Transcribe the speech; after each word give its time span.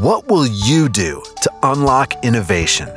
What 0.00 0.26
will 0.28 0.46
you 0.46 0.88
do 0.88 1.22
to 1.42 1.52
unlock 1.64 2.24
innovation? 2.24 2.88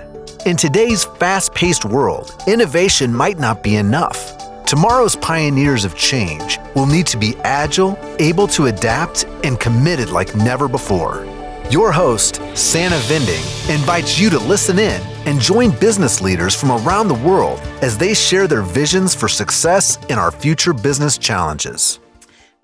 In 0.46 0.56
today's 0.56 1.04
fast 1.04 1.54
paced 1.54 1.84
world, 1.84 2.34
innovation 2.48 3.14
might 3.14 3.38
not 3.38 3.62
be 3.62 3.76
enough. 3.76 4.64
Tomorrow's 4.66 5.18
pioneers 5.18 5.84
of 5.84 5.98
change 5.98 6.58
will 6.74 6.86
need 6.86 7.06
to 7.08 7.18
be 7.18 7.36
agile, 7.44 8.00
able 8.20 8.48
to 8.48 8.68
adapt, 8.68 9.26
and 9.44 9.60
committed 9.60 10.10
like 10.10 10.38
never 10.38 10.70
before. 10.70 11.26
Your 11.70 11.92
host, 11.92 12.36
Sana 12.54 12.96
Vinding, 13.00 13.44
invites 13.70 14.18
you 14.18 14.30
to 14.30 14.40
listen 14.40 14.80
in 14.80 15.02
and 15.26 15.42
join 15.42 15.72
business 15.72 16.22
leaders 16.22 16.56
from 16.56 16.72
around 16.72 17.10
the 17.10 17.14
world 17.16 17.60
as 17.82 17.98
they 17.98 18.14
share 18.14 18.48
their 18.48 18.62
visions 18.62 19.14
for 19.14 19.28
success 19.28 19.98
in 20.08 20.18
our 20.18 20.32
future 20.32 20.74
business 20.74 21.18
challenges. 21.18 22.00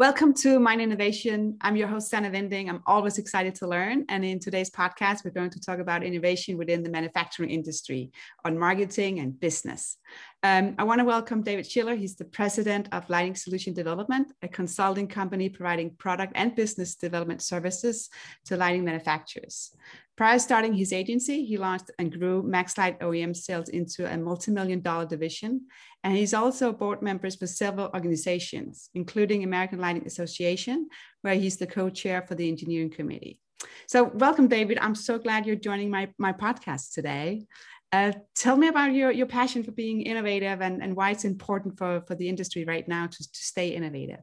Welcome 0.02 0.34
to 0.38 0.60
Mind 0.60 0.82
Innovation. 0.82 1.60
I'm 1.62 1.76
your 1.76 1.88
host, 1.88 2.10
Sana 2.10 2.32
Vinding. 2.32 2.70
I'm 2.70 2.82
always 2.88 3.20
excited 3.20 3.54
to 3.58 3.68
learn. 3.68 4.04
And 4.10 4.26
in 4.26 4.40
today's 4.40 4.72
podcast, 4.72 5.24
we're 5.24 5.30
going 5.30 5.52
to 5.52 5.60
talk 5.60 5.78
about 5.78 6.04
innovation 6.04 6.58
within 6.58 6.82
the 6.82 6.90
manufacturing 6.90 7.52
industry 7.52 8.10
on 8.44 8.58
marketing 8.58 9.20
and 9.20 9.40
business. 9.40 9.98
Um, 10.42 10.74
I 10.80 10.86
want 10.86 11.02
to 11.02 11.06
welcome 11.06 11.44
David 11.44 11.70
Schiller. 11.70 11.94
He's 11.94 12.16
the 12.16 12.26
president 12.26 12.90
of 12.92 13.08
Lighting 13.12 13.36
Solution 13.36 13.76
Development, 13.76 14.34
a 14.42 14.48
consulting 14.48 15.08
company 15.08 15.50
providing 15.50 15.92
product 15.92 16.32
and 16.34 16.56
business 16.56 16.96
development 16.96 17.44
services 17.44 18.10
to 18.46 18.58
lighting 18.58 18.84
manufacturers. 18.84 19.76
Prior 20.22 20.36
to 20.36 20.40
starting 20.40 20.76
his 20.76 20.94
agency, 20.94 21.46
he 21.46 21.58
launched 21.58 21.90
and 21.98 22.12
grew 22.16 22.44
MaxLite 22.44 23.00
OEM 23.00 23.36
sales 23.36 23.70
into 23.70 24.06
a 24.06 24.16
multi-million 24.16 24.80
dollar 24.80 25.08
division. 25.08 25.66
And 26.04 26.16
he's 26.16 26.36
also 26.36 26.72
board 26.72 27.02
members 27.02 27.36
for 27.36 27.48
several 27.48 27.90
organizations, 27.96 28.92
including 28.94 29.44
American 29.44 29.80
Lighting 29.80 30.06
Association, 30.06 30.90
where 31.24 31.34
he's 31.34 31.58
the 31.58 31.66
co-chair 31.66 32.22
for 32.22 32.36
the 32.36 32.48
engineering 32.48 32.92
committee. 32.92 33.40
So 33.88 34.12
welcome, 34.14 34.48
David. 34.48 34.78
I'm 34.80 34.94
so 34.94 35.18
glad 35.18 35.48
you're 35.48 35.56
joining 35.56 35.90
my, 35.90 36.10
my 36.20 36.34
podcast 36.34 36.94
today. 36.94 37.48
Uh, 37.92 38.12
tell 38.36 38.56
me 38.56 38.68
about 38.68 38.94
your, 38.94 39.10
your 39.10 39.26
passion 39.26 39.64
for 39.64 39.72
being 39.72 40.02
innovative 40.02 40.62
and, 40.62 40.84
and 40.84 40.96
why 40.96 41.10
it's 41.10 41.26
important 41.26 41.80
for, 41.80 42.04
for 42.06 42.14
the 42.14 42.30
industry 42.30 42.64
right 42.64 42.88
now 42.88 43.08
to, 43.08 43.18
to 43.18 43.40
stay 43.40 43.70
innovative. 43.70 44.20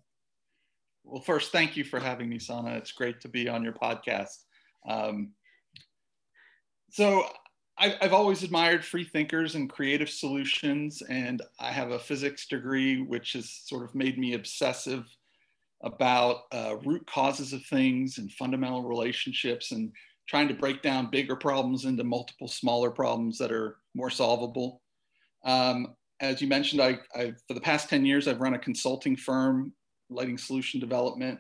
Well, 1.02 1.22
first, 1.22 1.50
thank 1.50 1.76
you 1.76 1.82
for 1.82 1.98
having 1.98 2.28
me, 2.28 2.38
Sana. 2.38 2.76
It's 2.76 2.92
great 2.92 3.20
to 3.22 3.28
be 3.28 3.48
on 3.48 3.64
your 3.64 3.72
podcast. 3.72 4.44
Um, 4.88 5.32
so 6.90 7.26
I, 7.78 7.96
have 8.00 8.12
always 8.12 8.42
admired 8.42 8.84
free 8.84 9.04
thinkers 9.04 9.54
and 9.54 9.70
creative 9.70 10.10
solutions, 10.10 11.02
and 11.02 11.42
I 11.60 11.70
have 11.70 11.92
a 11.92 11.98
physics 11.98 12.46
degree, 12.46 13.00
which 13.00 13.34
has 13.34 13.50
sort 13.50 13.84
of 13.84 13.94
made 13.94 14.18
me 14.18 14.34
obsessive 14.34 15.04
about 15.82 16.42
uh, 16.50 16.76
root 16.84 17.06
causes 17.06 17.52
of 17.52 17.64
things 17.66 18.18
and 18.18 18.32
fundamental 18.32 18.82
relationships 18.82 19.70
and 19.70 19.92
trying 20.28 20.48
to 20.48 20.54
break 20.54 20.82
down 20.82 21.10
bigger 21.10 21.36
problems 21.36 21.84
into 21.84 22.02
multiple 22.02 22.48
smaller 22.48 22.90
problems 22.90 23.38
that 23.38 23.52
are 23.52 23.76
more 23.94 24.10
solvable. 24.10 24.82
Um, 25.44 25.94
as 26.20 26.42
you 26.42 26.48
mentioned, 26.48 26.82
I, 26.82 26.98
I, 27.14 27.32
for 27.46 27.54
the 27.54 27.60
past 27.60 27.88
10 27.88 28.04
years, 28.04 28.26
I've 28.26 28.40
run 28.40 28.54
a 28.54 28.58
consulting 28.58 29.16
firm, 29.16 29.72
lighting 30.10 30.36
solution 30.36 30.80
development, 30.80 31.38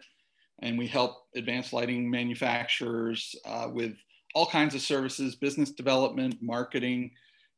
and 0.62 0.78
we 0.78 0.86
help 0.86 1.16
advanced 1.34 1.72
lighting 1.72 2.08
manufacturers 2.08 3.34
uh, 3.44 3.68
with 3.72 3.96
all 4.34 4.46
kinds 4.46 4.74
of 4.74 4.80
services, 4.80 5.34
business 5.34 5.70
development, 5.70 6.36
marketing, 6.40 7.10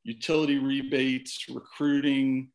utility 0.05 0.59
rebates, 0.59 1.47
recruiting, 1.51 2.51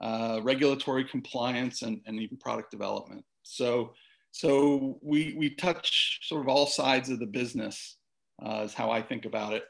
uh, 0.00 0.40
regulatory 0.42 1.04
compliance, 1.04 1.82
and, 1.82 2.00
and 2.06 2.18
even 2.20 2.36
product 2.38 2.70
development. 2.70 3.24
So, 3.42 3.92
so 4.32 4.98
we, 5.02 5.34
we 5.36 5.50
touch 5.50 6.20
sort 6.22 6.42
of 6.42 6.48
all 6.48 6.66
sides 6.66 7.10
of 7.10 7.18
the 7.18 7.26
business 7.26 7.96
uh, 8.44 8.62
is 8.64 8.74
how 8.74 8.90
I 8.90 9.02
think 9.02 9.24
about 9.24 9.52
it. 9.52 9.64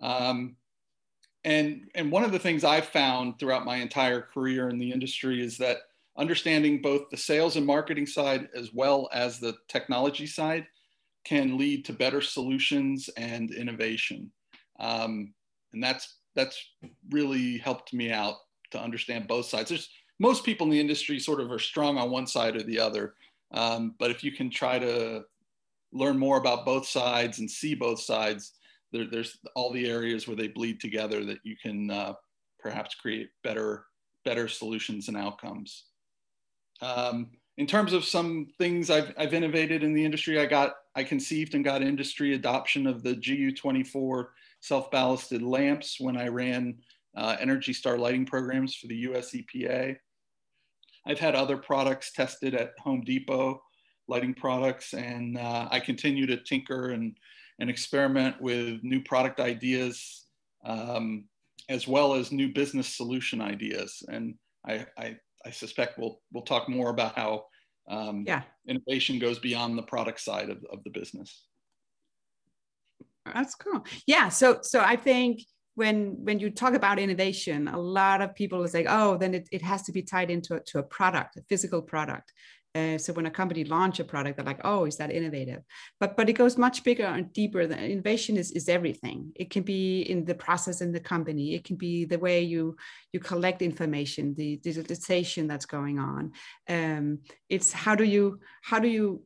Um, 0.00 0.56
and, 1.44 1.88
and 1.94 2.12
one 2.12 2.22
of 2.22 2.32
the 2.32 2.38
things 2.38 2.64
I've 2.64 2.86
found 2.86 3.38
throughout 3.38 3.64
my 3.64 3.76
entire 3.76 4.20
career 4.20 4.68
in 4.68 4.78
the 4.78 4.92
industry 4.92 5.42
is 5.42 5.56
that 5.58 5.78
understanding 6.16 6.82
both 6.82 7.08
the 7.10 7.16
sales 7.16 7.56
and 7.56 7.66
marketing 7.66 8.06
side 8.06 8.48
as 8.54 8.72
well 8.72 9.08
as 9.12 9.40
the 9.40 9.54
technology 9.68 10.26
side 10.26 10.66
can 11.24 11.56
lead 11.56 11.84
to 11.84 11.92
better 11.92 12.20
solutions 12.20 13.08
and 13.16 13.52
innovation. 13.52 14.30
Um, 14.80 15.32
and 15.72 15.82
that's 15.82 16.16
that's 16.34 16.58
really 17.10 17.58
helped 17.58 17.92
me 17.92 18.10
out 18.10 18.36
to 18.70 18.80
understand 18.80 19.28
both 19.28 19.46
sides. 19.46 19.68
There's 19.68 19.90
most 20.18 20.44
people 20.44 20.64
in 20.66 20.70
the 20.70 20.80
industry 20.80 21.18
sort 21.18 21.40
of 21.40 21.50
are 21.50 21.58
strong 21.58 21.98
on 21.98 22.10
one 22.10 22.26
side 22.26 22.56
or 22.56 22.62
the 22.62 22.80
other, 22.80 23.14
um, 23.52 23.94
but 23.98 24.10
if 24.10 24.24
you 24.24 24.32
can 24.32 24.50
try 24.50 24.78
to 24.78 25.24
learn 25.92 26.18
more 26.18 26.38
about 26.38 26.64
both 26.64 26.86
sides 26.86 27.38
and 27.38 27.50
see 27.50 27.74
both 27.74 28.00
sides, 28.00 28.54
there, 28.92 29.06
there's 29.10 29.38
all 29.54 29.70
the 29.72 29.88
areas 29.88 30.26
where 30.26 30.36
they 30.36 30.48
bleed 30.48 30.80
together 30.80 31.24
that 31.24 31.38
you 31.44 31.56
can 31.62 31.90
uh, 31.90 32.14
perhaps 32.58 32.94
create 32.94 33.28
better 33.42 33.86
better 34.24 34.48
solutions 34.48 35.08
and 35.08 35.16
outcomes. 35.16 35.86
Um, 36.80 37.30
in 37.58 37.66
terms 37.66 37.92
of 37.92 38.04
some 38.04 38.48
things 38.58 38.90
I've, 38.90 39.12
I've 39.18 39.34
innovated 39.34 39.82
in 39.82 39.92
the 39.92 40.04
industry, 40.04 40.40
I 40.40 40.46
got 40.46 40.74
I 40.94 41.04
conceived 41.04 41.54
and 41.54 41.64
got 41.64 41.82
industry 41.82 42.34
adoption 42.34 42.86
of 42.86 43.02
the 43.02 43.14
GU24 43.14 44.26
self-ballasted 44.60 45.42
lamps 45.42 45.98
when 45.98 46.16
I 46.16 46.28
ran 46.28 46.78
uh, 47.16 47.36
Energy 47.40 47.72
Star 47.72 47.98
lighting 47.98 48.26
programs 48.26 48.74
for 48.74 48.86
the 48.86 48.96
US 48.96 49.32
EPA. 49.32 49.96
I've 51.06 51.18
had 51.18 51.34
other 51.34 51.56
products 51.56 52.12
tested 52.12 52.54
at 52.54 52.72
Home 52.80 53.02
Depot, 53.02 53.62
lighting 54.06 54.34
products, 54.34 54.94
and 54.94 55.36
uh, 55.36 55.68
I 55.70 55.80
continue 55.80 56.26
to 56.26 56.36
tinker 56.36 56.90
and, 56.90 57.16
and 57.58 57.68
experiment 57.68 58.40
with 58.40 58.82
new 58.82 59.02
product 59.02 59.40
ideas 59.40 60.26
um, 60.64 61.24
as 61.68 61.88
well 61.88 62.14
as 62.14 62.32
new 62.32 62.52
business 62.52 62.88
solution 62.96 63.40
ideas. 63.40 64.02
And 64.08 64.34
I, 64.66 64.86
I, 64.96 65.16
I 65.44 65.50
suspect 65.50 65.98
we'll, 65.98 66.20
we'll 66.32 66.44
talk 66.44 66.68
more 66.68 66.90
about 66.90 67.16
how 67.16 67.44
um, 67.88 68.24
yeah. 68.26 68.42
innovation 68.66 69.18
goes 69.18 69.38
beyond 69.38 69.76
the 69.76 69.82
product 69.82 70.20
side 70.20 70.50
of, 70.50 70.64
of 70.72 70.82
the 70.84 70.90
business. 70.90 71.46
That's 73.26 73.54
cool. 73.54 73.84
Yeah. 74.06 74.28
So, 74.28 74.58
so 74.62 74.80
I 74.80 74.96
think 74.96 75.40
when 75.74 76.16
when 76.24 76.38
you 76.38 76.50
talk 76.50 76.74
about 76.74 76.98
innovation, 76.98 77.68
a 77.68 77.78
lot 77.78 78.20
of 78.20 78.34
people 78.34 78.62
is 78.62 78.74
like, 78.74 78.86
oh, 78.88 79.16
then 79.16 79.34
it, 79.34 79.48
it 79.52 79.62
has 79.62 79.82
to 79.82 79.92
be 79.92 80.02
tied 80.02 80.30
into 80.30 80.56
a, 80.56 80.60
to 80.60 80.78
a 80.80 80.82
product, 80.82 81.36
a 81.36 81.42
physical 81.48 81.80
product. 81.80 82.32
Uh, 82.74 82.96
so 82.96 83.12
when 83.12 83.26
a 83.26 83.30
company 83.30 83.64
launch 83.64 84.00
a 84.00 84.04
product, 84.04 84.36
they're 84.36 84.46
like, 84.46 84.60
oh, 84.64 84.86
is 84.86 84.96
that 84.96 85.10
innovative? 85.10 85.62
But 86.00 86.16
but 86.16 86.30
it 86.30 86.34
goes 86.34 86.56
much 86.56 86.84
bigger 86.84 87.04
and 87.04 87.32
deeper. 87.32 87.66
The 87.66 87.78
innovation 87.78 88.36
is, 88.38 88.50
is 88.52 88.68
everything. 88.68 89.32
It 89.36 89.50
can 89.50 89.62
be 89.62 90.02
in 90.02 90.24
the 90.24 90.34
process 90.34 90.80
in 90.80 90.92
the 90.92 91.00
company. 91.00 91.54
It 91.54 91.64
can 91.64 91.76
be 91.76 92.06
the 92.06 92.18
way 92.18 92.42
you 92.42 92.76
you 93.12 93.20
collect 93.20 93.60
information, 93.60 94.34
the 94.34 94.58
digitalization 94.64 95.48
that's 95.48 95.66
going 95.66 95.98
on. 95.98 96.32
Um, 96.68 97.18
it's 97.50 97.72
how 97.72 97.94
do 97.94 98.04
you 98.04 98.40
how 98.62 98.78
do 98.78 98.88
you 98.88 99.22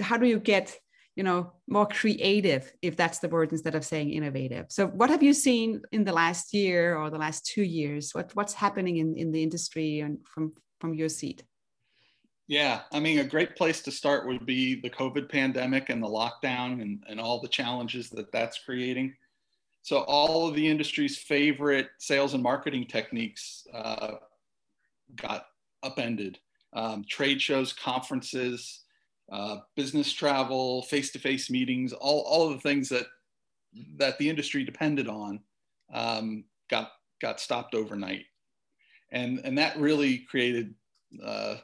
how 0.00 0.18
do 0.18 0.26
you 0.26 0.38
get 0.38 0.76
you 1.16 1.22
know 1.22 1.52
more 1.68 1.86
creative 1.86 2.72
if 2.82 2.96
that's 2.96 3.20
the 3.20 3.28
word 3.28 3.52
instead 3.52 3.74
of 3.74 3.84
saying 3.84 4.10
innovative 4.10 4.66
so 4.70 4.86
what 4.86 5.10
have 5.10 5.22
you 5.22 5.34
seen 5.34 5.82
in 5.92 6.04
the 6.04 6.12
last 6.12 6.54
year 6.54 6.96
or 6.96 7.10
the 7.10 7.18
last 7.18 7.44
two 7.44 7.62
years 7.62 8.12
what 8.12 8.34
what's 8.34 8.54
happening 8.54 8.96
in 8.96 9.14
in 9.18 9.30
the 9.30 9.42
industry 9.42 10.00
and 10.00 10.18
from 10.26 10.54
from 10.80 10.94
your 10.94 11.10
seat 11.10 11.44
yeah, 12.48 12.82
I 12.92 13.00
mean, 13.00 13.20
a 13.20 13.24
great 13.24 13.56
place 13.56 13.80
to 13.82 13.92
start 13.92 14.26
would 14.26 14.44
be 14.44 14.80
the 14.80 14.90
COVID 14.90 15.30
pandemic 15.30 15.90
and 15.90 16.02
the 16.02 16.08
lockdown 16.08 16.82
and, 16.82 17.02
and 17.08 17.20
all 17.20 17.40
the 17.40 17.48
challenges 17.48 18.10
that 18.10 18.32
that's 18.32 18.58
creating. 18.58 19.14
So, 19.82 20.00
all 20.00 20.48
of 20.48 20.54
the 20.54 20.66
industry's 20.66 21.18
favorite 21.18 21.88
sales 21.98 22.34
and 22.34 22.42
marketing 22.42 22.86
techniques 22.86 23.66
uh, 23.72 24.14
got 25.16 25.46
upended. 25.82 26.38
Um, 26.74 27.04
trade 27.08 27.40
shows, 27.40 27.72
conferences, 27.72 28.82
uh, 29.30 29.58
business 29.76 30.12
travel, 30.12 30.82
face-to-face 30.82 31.50
meetings, 31.50 31.92
all, 31.92 32.20
all 32.22 32.48
of 32.48 32.54
the 32.54 32.60
things 32.60 32.88
that 32.88 33.06
that 33.96 34.18
the 34.18 34.28
industry 34.28 34.64
depended 34.64 35.08
on 35.08 35.40
um, 35.92 36.44
got 36.68 36.92
got 37.20 37.40
stopped 37.40 37.74
overnight, 37.74 38.24
and 39.10 39.40
and 39.44 39.56
that 39.58 39.76
really 39.78 40.18
created 40.18 40.74
uh, 41.22 41.56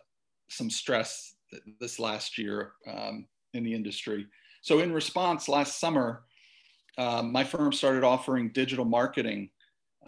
some 0.49 0.71
stress 0.71 1.35
this 1.81 1.99
last 1.99 2.39
year 2.39 2.73
um, 2.87 3.27
in 3.55 3.65
the 3.65 3.75
industry. 3.75 4.27
So 4.63 4.81
in 4.81 4.93
response, 4.93 5.49
last 5.49 5.81
summer, 5.81 6.23
um, 6.99 7.33
my 7.33 7.45
firm 7.45 7.73
started 7.73 8.05
offering 8.05 8.51
digital 8.53 8.85
marketing 8.85 9.51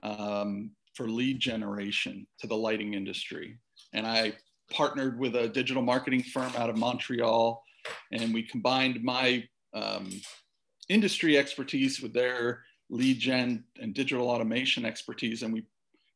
um, 0.03 0.73
for 0.95 1.09
lead 1.09 1.39
generation 1.39 2.27
to 2.41 2.47
the 2.47 2.57
lighting 2.57 2.95
industry. 2.95 3.59
And 3.93 4.07
I 4.07 4.35
partnered 4.71 5.19
with 5.19 5.37
a 5.37 5.49
digital 5.49 5.83
marketing 5.83 6.23
firm 6.23 6.53
out 6.57 6.71
of 6.71 6.77
Montreal, 6.77 7.63
and 8.13 8.35
we 8.35 8.43
combined 8.43 9.03
my 9.03 9.45
um, 9.73 10.11
industry 10.89 11.39
expertise 11.39 12.01
with 12.01 12.13
their 12.13 12.65
lead 12.89 13.19
gen 13.19 13.65
and 13.81 13.95
digital 13.95 14.29
automation 14.29 14.85
expertise, 14.85 15.43
and 15.43 15.53
we 15.53 15.65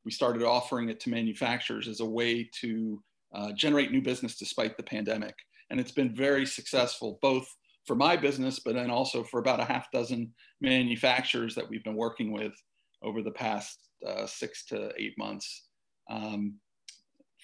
we 0.05 0.11
started 0.11 0.43
offering 0.43 0.91
it 0.91 1.01
to 1.01 1.09
manufacturers 1.09 1.89
as 1.89 2.01
a 2.01 2.05
way 2.05 2.49
to 2.61 3.03
uh, 3.35 3.53
generate 3.53 3.91
new 3.91 4.03
business 4.03 4.37
despite 4.37 4.77
the 4.77 4.83
pandemic. 4.83 5.35
And 5.71 5.81
it's 5.81 5.93
been 5.93 6.15
very 6.15 6.47
successful, 6.47 7.19
both 7.23 7.47
for 7.87 7.97
my 7.97 8.17
business, 8.17 8.61
but 8.61 8.75
then 8.75 8.91
also 8.91 9.25
for 9.25 9.41
about 9.41 9.61
a 9.61 9.65
half 9.65 9.91
dozen 9.91 10.33
manufacturers 10.61 11.55
that 11.55 11.69
we've 11.69 11.85
been 11.85 11.97
working 11.97 12.33
with 12.33 12.53
over 13.03 13.23
the 13.23 13.31
past 13.31 13.79
uh, 14.07 14.27
six 14.27 14.65
to 14.67 14.93
eight 14.97 15.15
months. 15.19 15.67
Um, 16.11 16.55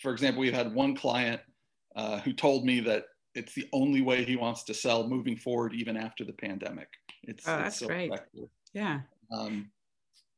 for 0.01 0.13
example, 0.13 0.41
we've 0.41 0.55
had 0.55 0.75
one 0.75 0.97
client 0.97 1.41
uh, 1.97 2.21
who 2.21 2.33
told 2.33 2.65
me 2.65 2.81
that 2.81 3.05
it's 3.35 3.55
the 3.55 3.69
only 3.73 4.01
way 4.01 4.25
he 4.25 4.37
wants 4.37 4.65
to 4.65 4.75
sell 4.75 5.09
moving 5.09 5.37
forward, 5.37 5.75
even 5.75 5.97
after 5.97 6.25
the 6.25 6.33
pandemic. 6.33 6.89
It's, 7.25 7.47
oh, 7.47 7.57
that's 7.57 7.79
so 7.79 7.87
great. 7.87 8.11
Effective. 8.11 8.49
Yeah. 8.73 9.01
Um, 9.33 9.71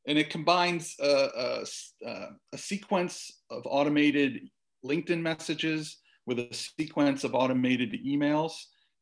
and 0.07 0.19
it 0.19 0.31
combines 0.31 0.97
a, 1.01 1.65
a, 2.05 2.17
a, 2.53 2.59
sequence 2.59 3.31
of 3.51 3.63
automated 3.65 4.41
LinkedIn 4.85 5.21
messages 5.21 5.99
with 6.27 6.39
a 6.39 6.49
sequence 6.79 7.25
of 7.25 7.35
automated 7.35 7.97
emails 8.07 8.53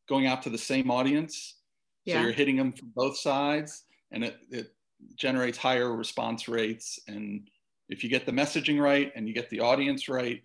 going 0.08 0.26
out 0.26 0.42
to 0.42 0.50
the 0.50 0.58
same 0.58 0.90
audience. 0.90 1.56
Yeah. 2.04 2.14
So 2.14 2.22
you're 2.22 2.32
hitting 2.32 2.56
them 2.56 2.72
from 2.72 2.90
both 2.94 3.16
sides, 3.16 3.84
and 4.10 4.24
it, 4.24 4.38
it 4.50 4.74
generates 5.16 5.58
higher 5.58 5.94
response 5.94 6.48
rates. 6.48 6.98
And 7.08 7.48
if 7.88 8.02
you 8.02 8.10
get 8.10 8.26
the 8.26 8.32
messaging 8.32 8.80
right 8.80 9.12
and 9.14 9.28
you 9.28 9.34
get 9.34 9.50
the 9.50 9.60
audience 9.60 10.08
right, 10.08 10.42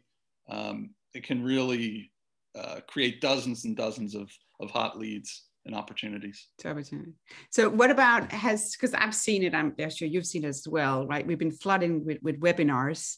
um, 0.49 0.91
it 1.13 1.23
can 1.23 1.43
really 1.43 2.11
uh, 2.57 2.81
create 2.88 3.21
dozens 3.21 3.65
and 3.65 3.75
dozens 3.75 4.15
of, 4.15 4.29
of 4.59 4.69
hot 4.69 4.99
leads 4.99 5.45
and 5.65 5.75
opportunities. 5.75 6.47
To 6.59 6.69
opportunity. 6.69 7.13
So 7.49 7.69
what 7.69 7.89
about 7.89 8.31
has, 8.31 8.73
because 8.73 8.93
I've 8.93 9.15
seen 9.15 9.43
it, 9.43 9.55
I'm 9.55 9.73
sure 9.89 10.07
you've 10.07 10.27
seen 10.27 10.43
it 10.43 10.49
as 10.49 10.67
well, 10.67 11.07
right? 11.07 11.25
We've 11.25 11.39
been 11.39 11.51
flooding 11.51 12.05
with, 12.05 12.19
with 12.21 12.39
webinars. 12.39 13.17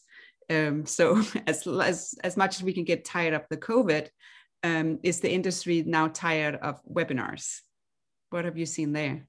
Um, 0.50 0.86
so 0.86 1.22
as, 1.46 1.66
as, 1.66 2.14
as 2.24 2.36
much 2.36 2.56
as 2.56 2.62
we 2.62 2.72
can 2.72 2.84
get 2.84 3.04
tired 3.04 3.34
of 3.34 3.44
the 3.50 3.56
COVID, 3.56 4.08
um, 4.64 4.98
is 5.02 5.20
the 5.20 5.30
industry 5.30 5.84
now 5.86 6.08
tired 6.08 6.56
of 6.56 6.80
webinars? 6.84 7.60
What 8.30 8.44
have 8.44 8.58
you 8.58 8.66
seen 8.66 8.92
there? 8.92 9.26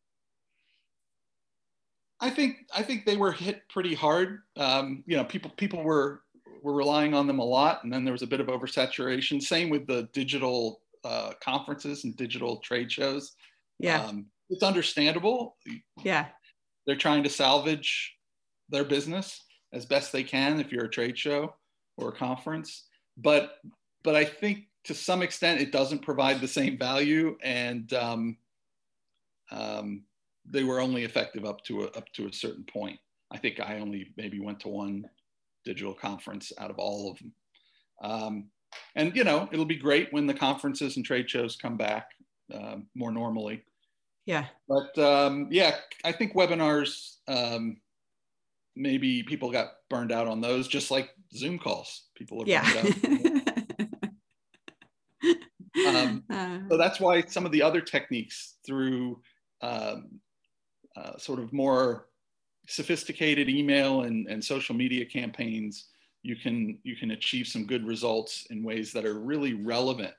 I 2.21 2.30
think 2.30 2.57
I 2.75 2.83
think 2.83 3.06
they 3.06 3.16
were 3.16 3.31
hit 3.31 3.62
pretty 3.69 3.95
hard. 3.95 4.39
Um, 4.57 5.04
you 5.07 5.16
know, 5.16 5.24
people 5.24 5.51
people 5.56 5.83
were 5.83 6.21
were 6.62 6.74
relying 6.74 7.13
on 7.13 7.27
them 7.27 7.39
a 7.39 7.45
lot, 7.45 7.83
and 7.83 7.94
then 7.94 8.04
there 8.04 8.12
was 8.12 8.24
a 8.24 8.27
bit 8.27 8.42
of 8.42 8.48
oversaturation. 8.48 9.42
Same 9.42 9.69
with 9.69 9.88
the 9.88 10.10
digital 10.12 10.81
uh, 11.06 11.31
conferences 11.42 12.04
and 12.04 12.18
digital 12.18 12.57
trade 12.57 12.92
shows. 12.92 13.36
Yeah, 13.80 14.04
um, 14.04 14.25
it's 14.50 14.63
understandable. 14.63 15.56
Yeah, 16.04 16.25
they're 16.86 16.98
trying 16.98 17.24
to 17.24 17.30
salvage 17.30 18.16
their 18.68 18.83
business 18.83 19.45
as 19.74 19.86
best 19.86 20.12
they 20.12 20.24
can 20.24 20.60
if 20.60 20.71
you're 20.71 20.86
a 20.86 20.89
trade 20.89 21.18
show 21.18 21.54
or 21.98 22.10
a 22.10 22.16
conference. 22.16 22.86
But 23.18 23.57
but 24.04 24.16
I 24.16 24.25
think 24.25 24.68
to 24.86 24.94
some 24.94 25.21
extent 25.21 25.62
it 25.62 25.71
doesn't 25.71 26.00
provide 26.00 26.42
the 26.42 26.48
same 26.48 26.77
value, 26.77 27.38
and 27.44 27.92
um, 27.94 28.38
um, 29.51 30.04
they 30.45 30.63
were 30.63 30.80
only 30.80 31.04
effective 31.04 31.45
up 31.45 31.63
to 31.66 31.83
a, 31.83 31.88
up 31.88 32.12
to 32.13 32.27
a 32.27 32.33
certain 32.33 32.63
point. 32.63 33.00
I 33.31 33.38
think 33.38 33.60
I 33.60 33.80
only 33.80 34.13
maybe 34.18 34.39
went 34.39 34.60
to 34.62 34.69
one 34.69 35.07
digital 35.66 35.94
conference 35.94 36.51
out 36.57 36.71
of 36.71 36.80
all 36.80 37.12
of 37.12 37.19
them. 37.19 37.33
Um, 38.01 38.45
and 38.95 39.16
you 39.16 39.24
know, 39.24 39.50
it'll 39.51 39.66
be 39.66 39.75
great 39.75 40.12
when 40.12 40.25
the 40.25 40.33
conferences 40.33 40.95
and 40.95 41.06
trade 41.06 41.30
shows 41.30 41.56
come 41.56 41.77
back 41.77 42.12
uh, 42.54 42.77
more 42.95 43.12
normally. 43.12 43.63
Yeah. 44.25 44.45
But 44.68 44.98
um, 44.98 45.48
yeah, 45.51 45.77
I 46.04 46.12
think 46.12 46.33
webinars, 46.33 47.18
um, 47.27 47.77
maybe 48.80 49.22
people 49.24 49.52
got 49.52 49.74
burned 49.90 50.12
out 50.12 50.28
on 50.28 50.42
those, 50.42 50.68
just 50.68 50.90
like 50.90 51.10
Zoom 51.36 51.60
calls. 51.60 52.06
People 52.16 52.42
are 52.42 52.46
yeah. 52.48 52.64
um, 55.88 56.24
uh. 56.31 56.60
so 56.70 56.78
that's 56.78 57.00
why 57.00 57.22
some 57.24 57.46
of 57.46 57.52
the 57.52 57.62
other 57.62 57.81
techniques 57.81 58.56
through 58.66 59.22
um, 59.62 60.20
uh, 60.96 61.18
sort 61.18 61.40
of 61.40 61.52
more 61.52 62.08
sophisticated 62.68 63.50
email 63.50 64.04
and, 64.04 64.28
and 64.28 64.44
social 64.44 64.76
media 64.76 65.06
campaigns, 65.06 65.90
you 66.24 66.36
can, 66.36 66.80
you 66.84 66.96
can 66.96 67.12
achieve 67.12 67.48
some 67.48 67.66
good 67.66 67.86
results 67.86 68.48
in 68.50 68.64
ways 68.64 68.94
that 68.94 69.06
are 69.06 69.20
really 69.20 69.54
relevant. 69.54 70.14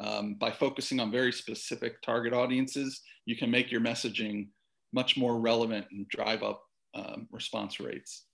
Um, 0.00 0.34
by 0.34 0.52
focusing 0.52 1.00
on 1.00 1.10
very 1.10 1.32
specific 1.32 2.00
target 2.02 2.32
audiences, 2.32 3.00
you 3.26 3.36
can 3.36 3.50
make 3.50 3.72
your 3.72 3.80
messaging 3.80 4.48
much 4.92 5.16
more 5.16 5.40
relevant 5.40 5.86
and 5.90 6.08
drive 6.08 6.42
up 6.42 6.62
um, 6.94 7.28
response 7.30 7.80
rates, 7.80 8.24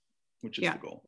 which 0.41 0.59
is 0.59 0.65
yeah. 0.65 0.75
the 0.75 0.79
goal. 0.79 1.05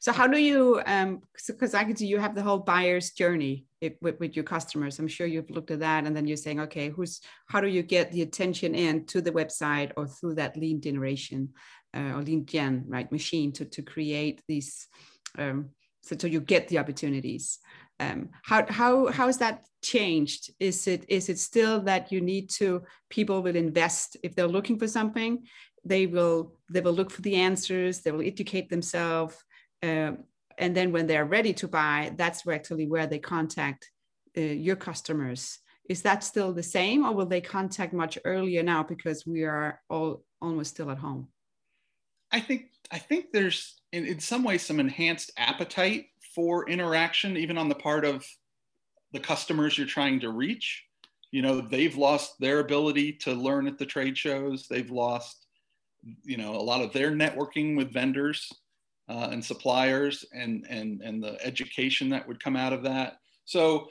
So 0.00 0.12
how 0.12 0.26
do 0.26 0.38
you, 0.38 0.82
um, 0.86 1.20
because 1.46 1.74
I 1.74 1.84
can 1.84 1.96
see 1.96 2.06
you 2.06 2.18
have 2.18 2.34
the 2.34 2.42
whole 2.42 2.58
buyer's 2.58 3.12
journey 3.12 3.64
with, 3.80 4.18
with 4.20 4.36
your 4.36 4.44
customers. 4.44 4.98
I'm 4.98 5.08
sure 5.08 5.26
you've 5.26 5.50
looked 5.50 5.70
at 5.70 5.80
that 5.80 6.04
and 6.04 6.14
then 6.14 6.26
you're 6.26 6.36
saying, 6.36 6.60
okay, 6.60 6.90
who's, 6.90 7.20
how 7.46 7.60
do 7.60 7.68
you 7.68 7.82
get 7.82 8.12
the 8.12 8.22
attention 8.22 8.74
in 8.74 9.06
to 9.06 9.22
the 9.22 9.32
website 9.32 9.92
or 9.96 10.06
through 10.06 10.34
that 10.34 10.56
lead 10.56 10.82
generation 10.82 11.50
uh, 11.96 12.12
or 12.14 12.22
lead 12.22 12.46
gen, 12.46 12.84
right, 12.88 13.10
machine 13.10 13.52
to, 13.52 13.64
to 13.64 13.82
create 13.82 14.42
these, 14.48 14.86
um, 15.38 15.70
so, 16.02 16.16
so 16.18 16.26
you 16.26 16.40
get 16.40 16.68
the 16.68 16.78
opportunities. 16.78 17.58
Um, 18.00 18.30
how 18.42 18.64
how 18.70 19.08
how 19.08 19.26
has 19.26 19.36
that 19.38 19.66
changed? 19.82 20.50
Is 20.58 20.86
it 20.86 21.04
is 21.08 21.28
it 21.28 21.38
still 21.38 21.82
that 21.82 22.10
you 22.10 22.22
need 22.22 22.48
to 22.52 22.82
people 23.10 23.42
will 23.42 23.56
invest 23.56 24.16
if 24.22 24.34
they're 24.34 24.48
looking 24.48 24.78
for 24.78 24.88
something, 24.88 25.44
they 25.84 26.06
will 26.06 26.54
they 26.70 26.80
will 26.80 26.92
look 26.92 27.10
for 27.10 27.22
the 27.22 27.36
answers, 27.36 28.00
they 28.00 28.12
will 28.12 28.26
educate 28.26 28.68
themselves, 28.68 29.36
um, 29.82 30.24
and 30.58 30.76
then 30.76 30.92
when 30.92 31.06
they're 31.06 31.24
ready 31.24 31.52
to 31.54 31.68
buy, 31.68 32.12
that's 32.16 32.46
actually 32.46 32.86
where 32.86 33.06
they 33.06 33.18
contact 33.18 33.90
uh, 34.36 34.40
your 34.40 34.76
customers. 34.76 35.58
Is 35.88 36.02
that 36.02 36.22
still 36.22 36.52
the 36.52 36.62
same, 36.62 37.04
or 37.04 37.12
will 37.12 37.26
they 37.26 37.40
contact 37.40 37.92
much 37.92 38.18
earlier 38.24 38.62
now 38.62 38.82
because 38.82 39.26
we 39.26 39.44
are 39.44 39.80
all 39.88 40.22
almost 40.40 40.70
still 40.70 40.90
at 40.90 40.98
home? 40.98 41.28
I 42.30 42.40
think 42.40 42.66
I 42.92 42.98
think 42.98 43.32
there's 43.32 43.80
in, 43.92 44.06
in 44.06 44.20
some 44.20 44.44
ways 44.44 44.62
some 44.62 44.80
enhanced 44.80 45.32
appetite 45.36 46.06
for 46.34 46.68
interaction, 46.68 47.36
even 47.36 47.58
on 47.58 47.68
the 47.68 47.74
part 47.74 48.04
of 48.04 48.24
the 49.12 49.20
customers 49.20 49.76
you're 49.76 49.86
trying 49.86 50.20
to 50.20 50.30
reach. 50.30 50.84
You 51.32 51.42
know, 51.42 51.60
they've 51.60 51.96
lost 51.96 52.38
their 52.40 52.60
ability 52.60 53.12
to 53.24 53.32
learn 53.32 53.66
at 53.66 53.78
the 53.78 53.86
trade 53.86 54.16
shows. 54.16 54.66
They've 54.68 54.90
lost, 54.90 55.39
you 56.24 56.36
know, 56.36 56.54
a 56.54 56.62
lot 56.62 56.80
of 56.80 56.92
their 56.92 57.10
networking 57.10 57.76
with 57.76 57.92
vendors 57.92 58.48
uh, 59.08 59.28
and 59.32 59.44
suppliers 59.44 60.24
and, 60.32 60.66
and, 60.68 61.02
and 61.02 61.22
the 61.22 61.44
education 61.44 62.08
that 62.10 62.26
would 62.26 62.42
come 62.42 62.56
out 62.56 62.72
of 62.72 62.82
that. 62.82 63.18
So 63.44 63.88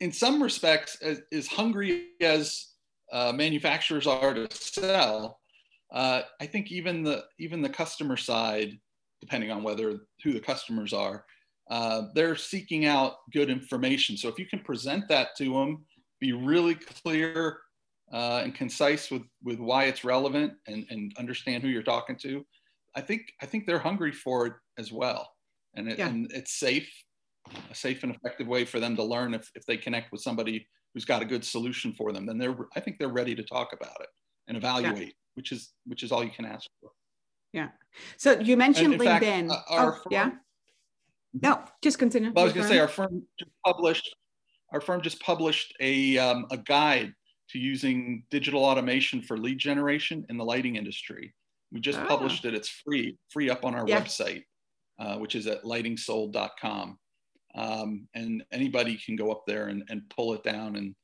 in 0.00 0.12
some 0.12 0.42
respects, 0.42 0.98
as, 1.02 1.20
as 1.32 1.46
hungry 1.46 2.08
as 2.20 2.68
uh, 3.12 3.32
manufacturers 3.32 4.06
are 4.06 4.34
to 4.34 4.48
sell, 4.50 5.40
uh, 5.92 6.22
I 6.40 6.46
think 6.46 6.70
even 6.70 7.02
the, 7.02 7.24
even 7.38 7.62
the 7.62 7.68
customer 7.68 8.16
side, 8.16 8.78
depending 9.20 9.50
on 9.50 9.62
whether 9.62 10.00
who 10.22 10.32
the 10.32 10.40
customers 10.40 10.92
are, 10.92 11.24
uh, 11.70 12.02
they're 12.14 12.36
seeking 12.36 12.86
out 12.86 13.14
good 13.32 13.50
information. 13.50 14.16
So 14.16 14.28
if 14.28 14.38
you 14.38 14.46
can 14.46 14.60
present 14.60 15.08
that 15.08 15.36
to 15.38 15.52
them, 15.52 15.84
be 16.20 16.32
really 16.32 16.74
clear 16.74 17.58
uh, 18.12 18.40
and 18.42 18.54
concise 18.54 19.10
with, 19.10 19.22
with 19.42 19.58
why 19.58 19.84
it's 19.84 20.04
relevant 20.04 20.52
and, 20.66 20.86
and 20.90 21.12
understand 21.18 21.62
who 21.62 21.68
you're 21.68 21.82
talking 21.82 22.16
to, 22.16 22.44
I 22.96 23.00
think 23.00 23.32
I 23.40 23.46
think 23.46 23.66
they're 23.66 23.78
hungry 23.78 24.12
for 24.12 24.46
it 24.46 24.52
as 24.78 24.90
well, 24.90 25.30
and, 25.74 25.88
it, 25.88 25.98
yeah. 25.98 26.08
and 26.08 26.30
it's 26.32 26.58
safe, 26.58 26.90
a 27.70 27.74
safe 27.74 28.02
and 28.02 28.14
effective 28.14 28.48
way 28.48 28.64
for 28.64 28.80
them 28.80 28.96
to 28.96 29.04
learn 29.04 29.32
if, 29.34 29.48
if 29.54 29.64
they 29.64 29.76
connect 29.76 30.10
with 30.10 30.22
somebody 30.22 30.66
who's 30.92 31.04
got 31.04 31.22
a 31.22 31.24
good 31.24 31.44
solution 31.44 31.92
for 31.92 32.12
them. 32.12 32.26
Then 32.26 32.38
they're 32.38 32.56
I 32.74 32.80
think 32.80 32.98
they're 32.98 33.08
ready 33.08 33.34
to 33.36 33.44
talk 33.44 33.72
about 33.72 34.00
it 34.00 34.08
and 34.48 34.56
evaluate, 34.56 35.08
yeah. 35.08 35.14
which 35.34 35.52
is 35.52 35.72
which 35.86 36.02
is 36.02 36.10
all 36.10 36.24
you 36.24 36.30
can 36.30 36.44
ask 36.44 36.68
for. 36.80 36.90
Yeah. 37.52 37.68
So 38.16 38.38
you 38.40 38.56
mentioned 38.56 38.94
LinkedIn. 38.94 39.48
Fact, 39.48 39.50
uh, 39.50 39.62
oh, 39.70 39.92
firm, 39.92 40.02
yeah. 40.10 40.30
No, 41.40 41.62
just 41.82 41.98
continue. 41.98 42.32
Well, 42.34 42.42
I 42.42 42.46
was 42.46 42.52
going 42.52 42.66
to 42.66 42.72
say 42.72 42.80
our 42.80 42.88
firm 42.88 43.22
just 43.38 43.52
published 43.64 44.16
our 44.72 44.80
firm 44.80 45.00
just 45.00 45.20
published 45.20 45.74
a 45.80 46.18
um, 46.18 46.46
a 46.50 46.56
guide 46.56 47.12
to 47.50 47.58
using 47.58 48.24
digital 48.30 48.64
automation 48.64 49.22
for 49.22 49.36
lead 49.36 49.58
generation 49.58 50.24
in 50.28 50.36
the 50.36 50.44
lighting 50.44 50.76
industry. 50.76 51.34
We 51.72 51.80
just 51.80 51.98
oh. 51.98 52.06
published 52.06 52.44
it. 52.44 52.54
It's 52.54 52.68
free, 52.68 53.16
free 53.28 53.50
up 53.50 53.64
on 53.64 53.74
our 53.74 53.86
yeah. 53.86 54.00
website, 54.00 54.44
uh, 54.98 55.16
which 55.18 55.34
is 55.34 55.46
at 55.46 55.64
lightingsold.com. 55.64 56.98
Um, 57.54 58.08
and 58.14 58.44
anybody 58.52 58.96
can 58.96 59.16
go 59.16 59.32
up 59.32 59.42
there 59.46 59.68
and, 59.68 59.82
and 59.88 60.08
pull 60.08 60.34
it 60.34 60.44
down 60.44 60.76
and 60.76 60.94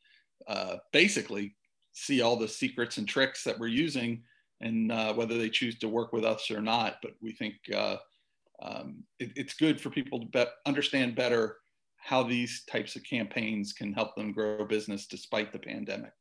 uh, 0.46 0.76
basically 0.92 1.56
see 1.92 2.20
all 2.20 2.36
the 2.36 2.46
secrets 2.46 2.98
and 2.98 3.08
tricks 3.08 3.42
that 3.44 3.58
we're 3.58 3.66
using 3.66 4.22
and 4.60 4.92
uh, 4.92 5.12
whether 5.14 5.36
they 5.36 5.50
choose 5.50 5.78
to 5.78 5.88
work 5.88 6.12
with 6.12 6.24
us 6.24 6.50
or 6.50 6.60
not. 6.60 6.96
But 7.02 7.12
we 7.20 7.32
think 7.32 7.54
uh, 7.74 7.96
um, 8.62 9.02
it, 9.18 9.32
it's 9.36 9.54
good 9.54 9.80
for 9.80 9.90
people 9.90 10.20
to 10.20 10.26
be- 10.26 10.44
understand 10.66 11.16
better 11.16 11.56
how 11.96 12.22
these 12.22 12.64
types 12.70 12.94
of 12.94 13.02
campaigns 13.02 13.72
can 13.72 13.92
help 13.92 14.14
them 14.14 14.32
grow 14.32 14.64
business 14.64 15.06
despite 15.06 15.52
the 15.52 15.58
pandemic. 15.58 16.12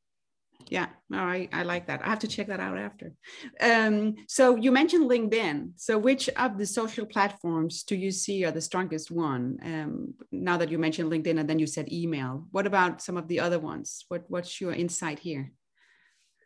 Yeah. 0.68 0.88
No 1.10 1.20
I, 1.20 1.48
I 1.54 1.64
like 1.64 1.88
that. 1.88 2.02
I 2.04 2.10
have 2.10 2.20
to 2.20 2.28
check 2.28 2.48
that 2.48 2.60
out 2.60 2.78
after. 2.78 3.14
Um, 3.62 4.16
so 4.28 4.56
you 4.56 4.72
mentioned 4.72 5.10
linkedin. 5.10 5.72
So 5.76 5.98
which 5.98 6.30
of 6.30 6.58
the 6.58 6.66
social 6.66 7.06
platforms 7.06 7.84
do 7.84 7.96
you 7.96 8.12
see 8.12 8.44
are 8.46 8.52
the 8.52 8.62
strongest 8.62 9.12
one? 9.12 9.58
Um, 9.64 10.14
now 10.32 10.58
that 10.58 10.70
you 10.70 10.78
mentioned 10.78 11.12
linkedin 11.12 11.40
and 11.40 11.50
then 11.50 11.60
you 11.60 11.68
said 11.68 11.92
email 11.92 12.48
what 12.52 12.68
about 12.68 13.02
some 13.02 13.18
of 13.18 13.28
the 13.28 13.40
other 13.40 13.60
ones? 13.60 14.06
What 14.08 14.26
what's 14.28 14.60
your 14.60 14.74
insight 14.74 15.20
here? 15.20 15.52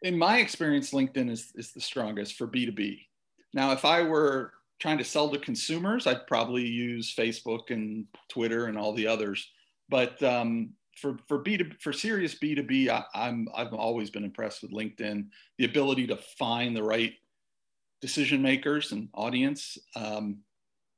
In 0.02 0.18
my 0.18 0.40
experience 0.40 0.92
linkedin 0.92 1.30
is, 1.30 1.52
is 1.56 1.72
the 1.74 1.82
strongest 1.82 2.36
for 2.36 2.48
b2b 2.48 3.00
now 3.54 3.74
if 3.74 3.84
i 3.84 4.02
were 4.02 4.54
trying 4.80 4.98
to 4.98 5.04
sell 5.04 5.30
to 5.30 5.38
consumers 5.38 6.08
i'd 6.08 6.26
probably 6.26 6.66
use 6.66 7.14
facebook 7.14 7.70
and 7.70 8.06
twitter 8.30 8.68
and 8.68 8.78
all 8.78 8.94
the 8.94 9.08
others. 9.08 9.46
But 9.90 10.22
um, 10.22 10.74
for 11.00 11.18
for 11.28 11.40
B 11.40 11.58
to 11.58 11.66
for 11.80 11.94
serious 11.94 12.36
B 12.36 12.56
two 12.56 12.64
B, 12.64 12.90
I'm 13.14 13.48
I've 13.56 13.74
always 13.74 14.10
been 14.10 14.24
impressed 14.24 14.62
with 14.62 14.72
LinkedIn. 14.72 15.28
The 15.58 15.66
ability 15.66 16.08
to 16.08 16.18
find 16.38 16.76
the 16.76 16.84
right 16.84 17.14
decision 18.02 18.42
makers 18.42 18.92
and 18.92 19.10
audience. 19.14 19.78
Um, 19.96 20.40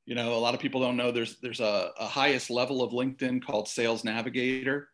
you 0.06 0.14
know, 0.14 0.34
a 0.34 0.40
lot 0.40 0.54
of 0.54 0.60
people 0.60 0.80
don't 0.80 0.96
know 0.96 1.10
there's 1.10 1.38
there's 1.40 1.60
a, 1.60 1.90
a 1.98 2.06
highest 2.06 2.50
level 2.50 2.82
of 2.82 2.92
LinkedIn 2.92 3.44
called 3.44 3.68
Sales 3.68 4.04
Navigator. 4.04 4.88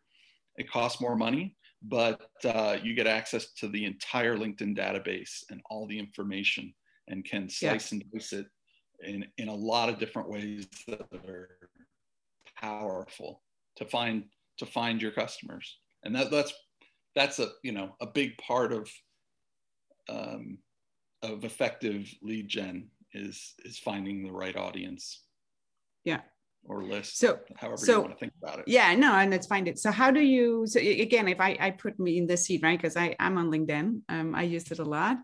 It 0.57 0.69
costs 0.69 1.01
more 1.01 1.15
money, 1.15 1.55
but 1.81 2.21
uh, 2.43 2.77
you 2.83 2.93
get 2.93 3.07
access 3.07 3.53
to 3.53 3.67
the 3.67 3.85
entire 3.85 4.37
LinkedIn 4.37 4.77
database 4.77 5.43
and 5.49 5.61
all 5.69 5.87
the 5.87 5.97
information, 5.97 6.73
and 7.07 7.25
can 7.25 7.49
slice 7.49 7.91
yeah. 7.91 7.97
and 7.97 8.11
dice 8.11 8.33
it 8.33 8.47
in 9.01 9.25
in 9.37 9.47
a 9.47 9.55
lot 9.55 9.89
of 9.89 9.97
different 9.97 10.29
ways 10.29 10.67
that 10.87 11.07
are 11.27 11.49
powerful 12.61 13.41
to 13.77 13.85
find 13.85 14.25
to 14.59 14.65
find 14.65 15.01
your 15.01 15.11
customers. 15.11 15.79
And 16.03 16.15
that, 16.15 16.31
that's 16.31 16.53
that's 17.15 17.39
a 17.39 17.49
you 17.63 17.71
know 17.71 17.95
a 17.99 18.07
big 18.07 18.37
part 18.37 18.71
of 18.71 18.89
um, 20.07 20.59
of 21.21 21.43
effective 21.43 22.13
lead 22.21 22.47
gen 22.47 22.89
is 23.13 23.53
is 23.65 23.77
finding 23.77 24.23
the 24.23 24.31
right 24.31 24.55
audience. 24.55 25.23
Yeah. 26.05 26.21
Or 26.65 26.83
list 26.83 27.17
so 27.17 27.39
however 27.55 27.77
so, 27.77 27.93
you 27.93 28.01
want 28.01 28.11
to 28.11 28.19
think 28.19 28.33
about 28.43 28.59
it. 28.59 28.65
Yeah 28.67 28.93
no 28.95 29.13
and 29.13 29.31
let's 29.31 29.47
find 29.47 29.67
it. 29.67 29.79
So 29.79 29.91
how 29.91 30.11
do 30.11 30.19
you 30.19 30.65
so 30.67 30.79
again 30.79 31.29
if 31.29 31.39
i 31.39 31.57
i 31.59 31.71
put 31.71 31.97
me 31.97 32.17
in 32.17 32.27
this 32.27 32.45
seat 32.45 32.61
right 32.61 32.77
because 32.77 32.97
i 32.97 33.15
i'm 33.17 33.37
on 33.37 33.49
linkedin 33.49 34.01
um 34.09 34.35
i 34.35 34.43
used 34.43 34.69
it 34.69 34.79
a 34.79 34.83
lot 34.83 35.17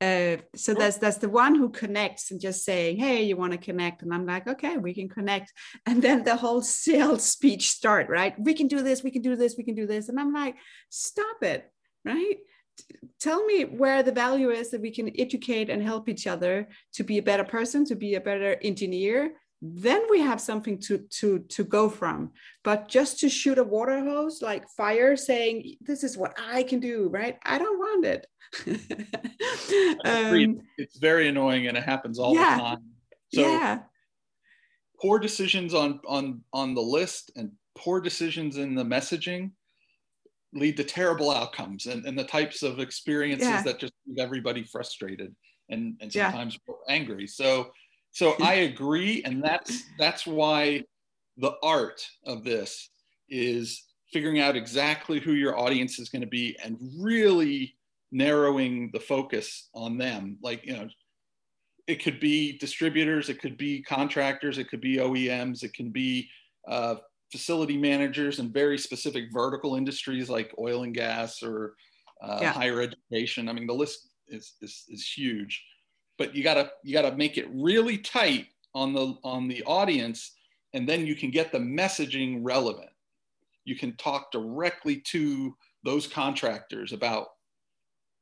uh, 0.00 0.36
so 0.56 0.72
that's 0.72 0.96
that's 0.96 1.18
the 1.18 1.28
one 1.28 1.54
who 1.54 1.68
connects 1.68 2.30
and 2.30 2.40
just 2.40 2.64
saying 2.64 2.96
hey 2.96 3.22
you 3.22 3.36
want 3.36 3.52
to 3.52 3.58
connect? 3.58 4.02
And 4.02 4.14
i'm 4.14 4.26
like 4.26 4.46
okay 4.48 4.76
we 4.76 4.94
can 4.94 5.08
connect. 5.08 5.52
And 5.86 6.02
then 6.02 6.24
the 6.24 6.36
whole 6.36 6.62
sales 6.62 7.24
speech 7.24 7.70
start 7.70 8.08
right? 8.08 8.34
We 8.38 8.54
can 8.54 8.68
do 8.68 8.82
this 8.82 9.02
we 9.02 9.10
can 9.10 9.22
do 9.22 9.36
this 9.36 9.56
we 9.56 9.64
can 9.64 9.74
do 9.74 9.86
this. 9.86 10.08
And 10.08 10.18
i'm 10.18 10.32
like 10.32 10.56
stop 10.88 11.42
it 11.42 11.70
right? 12.04 12.38
Tell 13.20 13.44
me 13.44 13.64
where 13.64 14.02
the 14.02 14.12
value 14.12 14.50
is 14.50 14.70
that 14.70 14.80
we 14.80 14.90
can 14.90 15.10
educate 15.18 15.68
and 15.68 15.82
help 15.82 16.08
each 16.08 16.26
other 16.26 16.68
to 16.94 17.04
be 17.04 17.18
a 17.18 17.22
better 17.22 17.44
person 17.44 17.84
to 17.86 17.94
be 17.94 18.14
a 18.14 18.20
better 18.20 18.56
engineer 18.62 19.32
then 19.62 20.02
we 20.10 20.20
have 20.20 20.40
something 20.40 20.78
to 20.78 20.98
to 20.98 21.40
to 21.40 21.64
go 21.64 21.88
from. 21.88 22.32
But 22.64 22.88
just 22.88 23.20
to 23.20 23.28
shoot 23.28 23.58
a 23.58 23.64
water 23.64 24.00
hose 24.00 24.40
like 24.42 24.68
fire 24.70 25.16
saying 25.16 25.76
this 25.80 26.02
is 26.02 26.16
what 26.16 26.34
i 26.38 26.62
can 26.62 26.80
do 26.80 27.08
right? 27.08 27.38
I 27.44 27.58
don't 27.58 27.78
want 27.78 28.06
it. 28.06 28.26
Um, 30.04 30.60
it's 30.78 30.98
very 30.98 31.28
annoying 31.28 31.66
and 31.68 31.76
it 31.76 31.84
happens 31.84 32.18
all 32.18 32.34
yeah, 32.34 32.56
the 32.56 32.62
time. 32.62 32.78
So 33.34 33.40
yeah. 33.42 33.78
poor 35.00 35.18
decisions 35.18 35.74
on 35.74 36.00
on 36.06 36.42
on 36.52 36.74
the 36.74 36.80
list 36.80 37.30
and 37.36 37.52
poor 37.76 38.00
decisions 38.00 38.56
in 38.56 38.74
the 38.74 38.84
messaging 38.84 39.52
lead 40.52 40.76
to 40.78 40.84
terrible 40.84 41.30
outcomes 41.30 41.86
and, 41.86 42.04
and 42.06 42.18
the 42.18 42.24
types 42.24 42.62
of 42.62 42.80
experiences 42.80 43.46
yeah. 43.46 43.62
that 43.62 43.78
just 43.78 43.92
leave 44.06 44.18
everybody 44.18 44.64
frustrated 44.64 45.34
and, 45.68 45.96
and 46.00 46.12
sometimes 46.12 46.58
yeah. 46.68 46.74
angry. 46.88 47.26
So 47.26 47.70
so 48.12 48.36
I 48.40 48.54
agree, 48.54 49.22
and 49.24 49.42
that's 49.42 49.84
that's 49.98 50.26
why 50.26 50.84
the 51.36 51.54
art 51.62 52.06
of 52.26 52.44
this 52.44 52.90
is 53.28 53.84
figuring 54.12 54.40
out 54.40 54.56
exactly 54.56 55.20
who 55.20 55.32
your 55.32 55.58
audience 55.58 55.98
is 55.98 56.08
going 56.08 56.22
to 56.22 56.28
be 56.28 56.56
and 56.64 56.76
really 56.98 57.76
narrowing 58.10 58.90
the 58.92 59.00
focus 59.00 59.68
on 59.74 59.96
them. 59.96 60.36
Like 60.42 60.66
you 60.66 60.74
know, 60.74 60.88
it 61.86 62.02
could 62.02 62.20
be 62.20 62.58
distributors, 62.58 63.28
it 63.28 63.40
could 63.40 63.56
be 63.56 63.82
contractors, 63.82 64.58
it 64.58 64.68
could 64.68 64.80
be 64.80 64.96
OEMs, 64.96 65.62
it 65.62 65.72
can 65.74 65.90
be 65.90 66.28
uh, 66.68 66.96
facility 67.30 67.76
managers 67.76 68.40
in 68.40 68.52
very 68.52 68.76
specific 68.76 69.24
vertical 69.32 69.76
industries 69.76 70.28
like 70.28 70.52
oil 70.58 70.82
and 70.82 70.94
gas 70.94 71.42
or 71.42 71.74
uh, 72.22 72.38
yeah. 72.42 72.52
higher 72.52 72.82
education. 72.82 73.48
I 73.48 73.52
mean, 73.52 73.66
the 73.66 73.72
list 73.72 74.08
is, 74.28 74.54
is, 74.60 74.84
is 74.88 75.08
huge 75.08 75.62
but 76.20 76.34
you 76.34 76.44
gotta 76.44 76.70
you 76.84 76.92
gotta 76.92 77.16
make 77.16 77.38
it 77.38 77.48
really 77.50 77.96
tight 77.96 78.48
on 78.74 78.92
the 78.92 79.14
on 79.24 79.48
the 79.48 79.64
audience 79.64 80.36
and 80.74 80.86
then 80.86 81.06
you 81.06 81.16
can 81.16 81.30
get 81.30 81.50
the 81.50 81.58
messaging 81.58 82.40
relevant. 82.42 82.90
You 83.64 83.74
can 83.74 83.96
talk 83.96 84.30
directly 84.30 85.00
to 85.12 85.56
those 85.82 86.06
contractors 86.06 86.92
about 86.92 87.28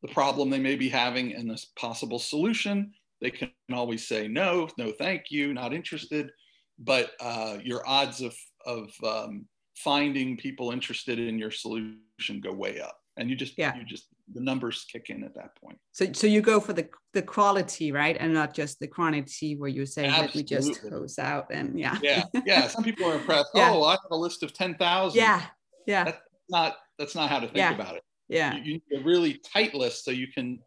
the 0.03 0.09
problem 0.09 0.49
they 0.49 0.61
may 0.61 0.77
be 0.77 0.89
having 0.89 1.35
and 1.35 1.51
this 1.51 1.73
possible 1.77 2.21
solution. 2.21 2.93
They 3.21 3.33
can 3.33 3.51
always 3.73 4.07
say 4.07 4.29
no 4.29 4.69
no 4.79 4.93
thank 4.93 5.25
you 5.31 5.53
not 5.53 5.75
interested. 5.75 6.31
But 6.79 7.11
uh, 7.21 7.59
your 7.65 7.83
odds 7.85 8.21
of 8.21 8.37
of 8.65 8.93
um, 9.05 9.47
finding 9.75 10.37
people 10.37 10.71
interested 10.71 11.19
in 11.19 11.37
your 11.37 11.51
solution 11.51 12.41
go 12.41 12.53
way 12.53 12.81
up 12.81 12.97
and 13.17 13.29
you 13.29 13.35
just 13.35 13.59
yeah. 13.59 13.77
you 13.77 13.85
just 13.85 14.07
the 14.35 14.41
numbers 14.41 14.85
kick 14.91 15.11
in 15.11 15.25
at 15.25 15.35
that 15.35 15.57
point. 15.63 15.79
So, 15.93 16.13
so 16.13 16.27
you 16.27 16.41
go 16.41 16.61
for 16.61 16.73
the 16.73 16.89
the 17.15 17.23
quality, 17.23 17.93
right, 17.93 18.17
and 18.19 18.33
not 18.35 18.55
just 18.55 18.81
the 18.81 18.87
quantity, 18.87 19.57
where 19.57 19.69
you 19.69 19.87
say, 19.87 20.11
"Let 20.11 20.35
me 20.35 20.43
just 20.43 20.81
close 20.81 21.19
out," 21.19 21.47
and 21.51 21.79
yeah, 21.79 21.99
yeah, 22.03 22.25
yeah. 22.45 22.69
Some 22.69 22.85
people 22.85 23.07
are 23.07 23.15
impressed. 23.15 23.51
yeah. 23.55 23.73
Oh, 23.73 23.85
I 23.85 23.93
have 23.93 24.01
a 24.11 24.17
list 24.17 24.43
of 24.43 24.53
ten 24.53 24.75
thousand. 24.75 25.19
Yeah, 25.19 25.43
yeah. 25.87 26.05
That's 26.05 26.21
not 26.49 26.77
that's 26.99 27.15
not 27.15 27.31
how 27.31 27.41
to 27.41 27.47
think 27.47 27.59
yeah. 27.59 27.75
about 27.75 27.97
it. 27.97 28.03
Yeah, 28.29 28.57
you, 28.57 28.63
you 28.63 28.73
need 28.75 29.01
a 29.01 29.05
really 29.05 29.41
tight 29.53 29.75
list 29.75 30.05
so 30.05 30.11
you 30.11 30.29
can 30.29 30.59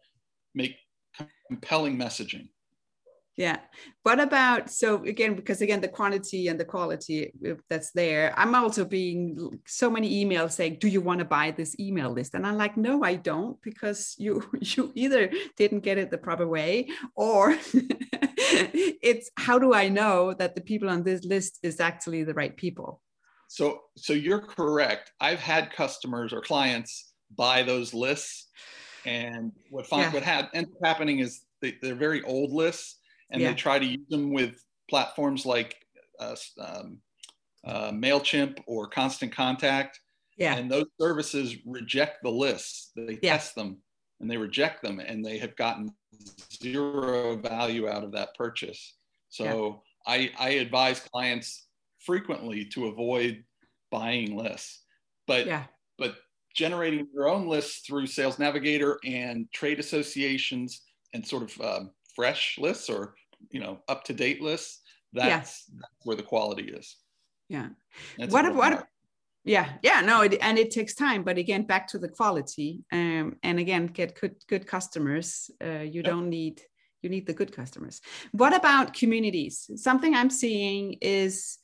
make 0.55 0.75
compelling 1.47 1.97
messaging 1.97 2.47
yeah. 3.41 3.57
What 4.03 4.19
about 4.19 4.69
so 4.69 5.03
again 5.03 5.33
because 5.33 5.61
again 5.61 5.81
the 5.81 5.87
quantity 5.87 6.47
and 6.47 6.59
the 6.59 6.65
quality 6.73 7.33
uh, 7.47 7.55
that's 7.69 7.91
there. 7.91 8.33
I'm 8.37 8.53
also 8.53 8.85
being 8.85 9.59
so 9.65 9.89
many 9.89 10.23
emails 10.23 10.51
saying 10.51 10.77
do 10.79 10.87
you 10.87 11.01
want 11.01 11.19
to 11.19 11.25
buy 11.25 11.49
this 11.49 11.75
email 11.79 12.11
list? 12.11 12.35
And 12.35 12.45
i'm 12.45 12.57
like 12.57 12.77
no 12.77 13.03
i 13.03 13.15
don't 13.15 13.59
because 13.63 14.15
you 14.23 14.43
you 14.73 14.91
either 14.93 15.31
didn't 15.57 15.79
get 15.79 15.97
it 15.97 16.11
the 16.11 16.19
proper 16.19 16.47
way 16.47 16.89
or 17.15 17.57
it's 19.09 19.31
how 19.37 19.57
do 19.57 19.73
i 19.73 19.89
know 19.89 20.33
that 20.35 20.53
the 20.53 20.61
people 20.61 20.89
on 20.89 21.01
this 21.01 21.23
list 21.25 21.57
is 21.63 21.79
actually 21.79 22.23
the 22.23 22.35
right 22.35 22.55
people? 22.55 23.01
So 23.47 23.65
so 23.97 24.13
you're 24.13 24.45
correct. 24.57 25.11
I've 25.19 25.43
had 25.53 25.71
customers 25.71 26.31
or 26.31 26.41
clients 26.41 26.91
buy 27.35 27.63
those 27.63 27.91
lists 27.93 28.49
and 29.05 29.51
what 29.71 29.87
find, 29.87 30.03
yeah. 30.03 30.13
what 30.13 30.23
had 30.23 30.49
ends 30.53 30.69
up 30.75 30.85
happening 30.85 31.19
is 31.19 31.41
they, 31.61 31.77
they're 31.81 31.95
very 31.95 32.21
old 32.23 32.51
lists 32.51 33.00
and 33.31 33.41
yeah. 33.41 33.49
they 33.49 33.55
try 33.55 33.79
to 33.79 33.85
use 33.85 34.07
them 34.09 34.31
with 34.31 34.63
platforms 34.89 35.45
like 35.45 35.75
uh, 36.19 36.35
um, 36.59 36.99
uh, 37.65 37.91
MailChimp 37.91 38.59
or 38.67 38.87
Constant 38.87 39.31
Contact. 39.31 39.99
Yeah. 40.37 40.55
And 40.55 40.71
those 40.71 40.87
services 40.99 41.55
reject 41.65 42.23
the 42.23 42.29
lists. 42.31 42.91
They 42.95 43.19
yeah. 43.21 43.33
test 43.33 43.55
them 43.55 43.77
and 44.19 44.29
they 44.29 44.37
reject 44.37 44.81
them 44.81 44.99
and 44.99 45.23
they 45.23 45.37
have 45.37 45.55
gotten 45.55 45.91
zero 46.61 47.37
value 47.37 47.87
out 47.87 48.03
of 48.03 48.11
that 48.13 48.35
purchase. 48.35 48.97
So 49.29 49.81
yeah. 50.07 50.13
I, 50.13 50.31
I 50.39 50.49
advise 50.51 50.99
clients 50.99 51.67
frequently 51.99 52.65
to 52.65 52.87
avoid 52.87 53.43
buying 53.91 54.35
lists. 54.35 54.83
But 55.27 55.45
yeah. 55.45 55.63
but 55.97 56.15
generating 56.55 57.07
your 57.13 57.29
own 57.29 57.47
lists 57.47 57.85
through 57.85 58.07
Sales 58.07 58.39
Navigator 58.39 58.99
and 59.05 59.45
trade 59.53 59.79
associations 59.79 60.81
and 61.13 61.25
sort 61.25 61.43
of 61.43 61.61
um, 61.61 61.91
fresh 62.15 62.57
lists 62.59 62.89
or 62.89 63.15
you 63.49 63.59
know 63.59 63.79
up 63.87 64.03
to 64.03 64.13
date 64.13 64.41
lists 64.41 64.81
that's, 65.13 65.27
yeah. 65.27 65.79
that's 65.79 65.95
where 66.03 66.15
the 66.15 66.23
quality 66.23 66.71
is. 66.71 66.95
Yeah. 67.49 67.69
That's 68.17 68.31
what 68.31 68.53
what 68.55 68.87
yeah 69.43 69.69
yeah 69.81 70.01
no 70.01 70.21
it, 70.21 70.37
and 70.39 70.59
it 70.59 70.69
takes 70.69 70.93
time 70.93 71.23
but 71.23 71.37
again 71.39 71.63
back 71.63 71.87
to 71.87 71.97
the 71.97 72.07
quality 72.07 72.83
um, 72.91 73.35
and 73.41 73.57
again 73.57 73.87
get 73.87 74.13
good 74.19 74.35
good 74.47 74.67
customers 74.67 75.49
uh, 75.65 75.79
you 75.79 76.03
don't 76.03 76.29
need 76.29 76.61
you 77.01 77.09
need 77.09 77.25
the 77.25 77.33
good 77.33 77.51
customers. 77.51 77.99
What 78.31 78.55
about 78.55 78.93
communities? 78.93 79.71
Something 79.75 80.13
i'm 80.13 80.29
seeing 80.29 80.97
is 81.01 81.57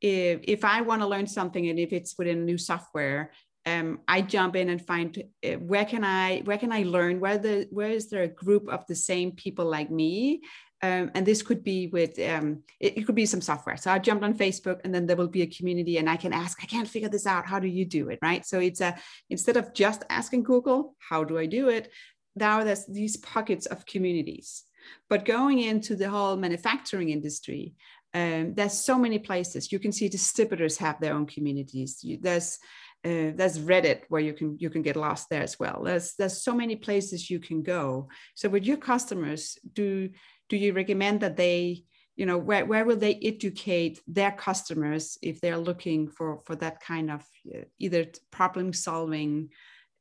if, 0.00 0.40
if 0.44 0.64
i 0.64 0.80
want 0.80 1.02
to 1.02 1.08
learn 1.08 1.26
something 1.26 1.68
and 1.68 1.78
if 1.78 1.92
it's 1.92 2.16
within 2.16 2.44
new 2.44 2.58
software 2.58 3.32
um, 3.66 4.00
I 4.06 4.20
jump 4.20 4.56
in 4.56 4.68
and 4.68 4.84
find 4.84 5.22
uh, 5.44 5.52
where 5.52 5.84
can 5.84 6.04
I 6.04 6.40
where 6.40 6.58
can 6.58 6.72
I 6.72 6.82
learn? 6.82 7.20
Where 7.20 7.38
the 7.38 7.66
where 7.70 7.90
is 7.90 8.10
there 8.10 8.22
a 8.22 8.28
group 8.28 8.68
of 8.68 8.86
the 8.86 8.94
same 8.94 9.32
people 9.32 9.64
like 9.64 9.90
me? 9.90 10.42
Um, 10.82 11.10
and 11.14 11.24
this 11.24 11.40
could 11.40 11.64
be 11.64 11.86
with 11.86 12.18
um, 12.18 12.62
it, 12.78 12.98
it, 12.98 13.06
could 13.06 13.14
be 13.14 13.24
some 13.24 13.40
software. 13.40 13.78
So 13.78 13.90
i 13.90 13.98
jumped 13.98 14.22
on 14.22 14.36
facebook 14.36 14.80
and 14.84 14.94
then 14.94 15.06
there 15.06 15.16
will 15.16 15.28
be 15.28 15.40
a 15.40 15.46
community 15.46 15.96
and 15.96 16.10
i 16.10 16.16
can 16.16 16.34
ask 16.34 16.58
i 16.62 16.66
can't 16.66 16.88
figure 16.88 17.08
this 17.08 17.26
out. 17.26 17.46
How 17.46 17.58
do 17.58 17.68
you 17.68 17.86
do 17.86 18.10
it? 18.10 18.18
Right? 18.20 18.44
So 18.44 18.58
it's 18.58 18.82
a 18.82 18.94
instead 19.30 19.56
of 19.56 19.72
just 19.72 20.04
asking 20.10 20.42
google 20.42 20.94
how 20.98 21.24
do 21.24 21.38
i 21.38 21.46
do 21.46 21.68
it? 21.70 21.90
Now 22.36 22.64
there's 22.64 22.84
these 22.86 23.16
pockets 23.16 23.66
of 23.66 23.86
communities. 23.86 24.64
But 25.08 25.24
going 25.24 25.60
into 25.60 25.96
the 25.96 26.10
whole 26.10 26.36
manufacturing 26.36 27.08
industry 27.08 27.74
um, 28.12 28.54
there's 28.54 28.74
so 28.74 28.96
many 28.96 29.18
places. 29.18 29.72
You 29.72 29.80
can 29.80 29.90
see 29.90 30.08
distributors 30.08 30.76
have 30.78 31.00
their 31.00 31.14
own 31.14 31.26
communities. 31.26 31.98
You, 32.04 32.18
there's 32.20 32.58
uh, 33.04 33.32
there's 33.34 33.58
Reddit 33.58 34.02
where 34.08 34.20
you 34.20 34.32
can 34.32 34.56
you 34.58 34.70
can 34.70 34.82
get 34.82 34.96
lost 34.96 35.28
there 35.28 35.42
as 35.42 35.58
well. 35.58 35.82
There's 35.84 36.14
there's 36.14 36.42
so 36.42 36.54
many 36.54 36.76
places 36.76 37.30
you 37.30 37.38
can 37.38 37.62
go. 37.62 38.08
So 38.34 38.48
with 38.48 38.64
your 38.64 38.78
customers, 38.78 39.58
do 39.74 40.08
do 40.48 40.56
you 40.56 40.72
recommend 40.72 41.20
that 41.20 41.36
they 41.36 41.84
you 42.16 42.26
know 42.26 42.38
where, 42.38 42.64
where 42.64 42.84
will 42.84 42.96
they 42.96 43.18
educate 43.22 44.00
their 44.06 44.32
customers 44.32 45.18
if 45.20 45.40
they're 45.40 45.58
looking 45.58 46.08
for 46.08 46.40
for 46.46 46.56
that 46.56 46.80
kind 46.80 47.10
of 47.10 47.22
uh, 47.54 47.64
either 47.78 48.06
problem 48.30 48.72
solving 48.72 49.50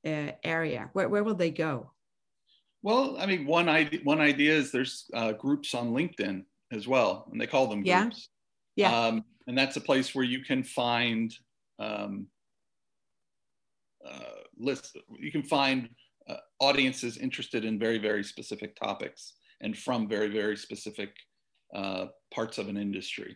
uh, 0.06 0.32
area 0.44 0.90
where, 0.94 1.10
where 1.10 1.24
will 1.24 1.34
they 1.34 1.50
go 1.50 1.92
well 2.84 3.18
i 3.20 3.26
mean 3.26 3.46
one 3.46 3.68
idea 3.68 4.00
one 4.04 4.22
idea 4.22 4.54
is 4.54 4.72
there's 4.72 5.10
uh, 5.16 5.32
groups 5.32 5.74
on 5.74 5.92
linkedin 5.92 6.44
as 6.72 6.88
well 6.88 7.28
and 7.32 7.42
they 7.42 7.48
call 7.48 7.68
them 7.68 7.82
groups 7.82 8.30
yeah, 8.76 8.90
yeah. 8.90 9.08
Um, 9.08 9.26
and 9.48 9.58
that's 9.58 9.78
a 9.78 9.82
place 9.82 10.14
where 10.14 10.26
you 10.26 10.44
can 10.44 10.64
find 10.64 11.34
um, 11.80 12.28
uh, 14.10 14.42
lists 14.58 14.96
you 15.20 15.32
can 15.32 15.44
find 15.44 15.90
uh, 16.30 16.38
audiences 16.60 17.18
interested 17.18 17.66
in 17.66 17.80
very 17.80 17.98
very 17.98 18.24
specific 18.24 18.76
topics 18.76 19.34
and 19.64 19.78
from 19.78 20.08
very, 20.08 20.30
very 20.30 20.58
specific 20.58 21.16
uh, 21.74 22.06
parts 22.32 22.58
of 22.58 22.68
an 22.68 22.78
industry. 22.78 23.36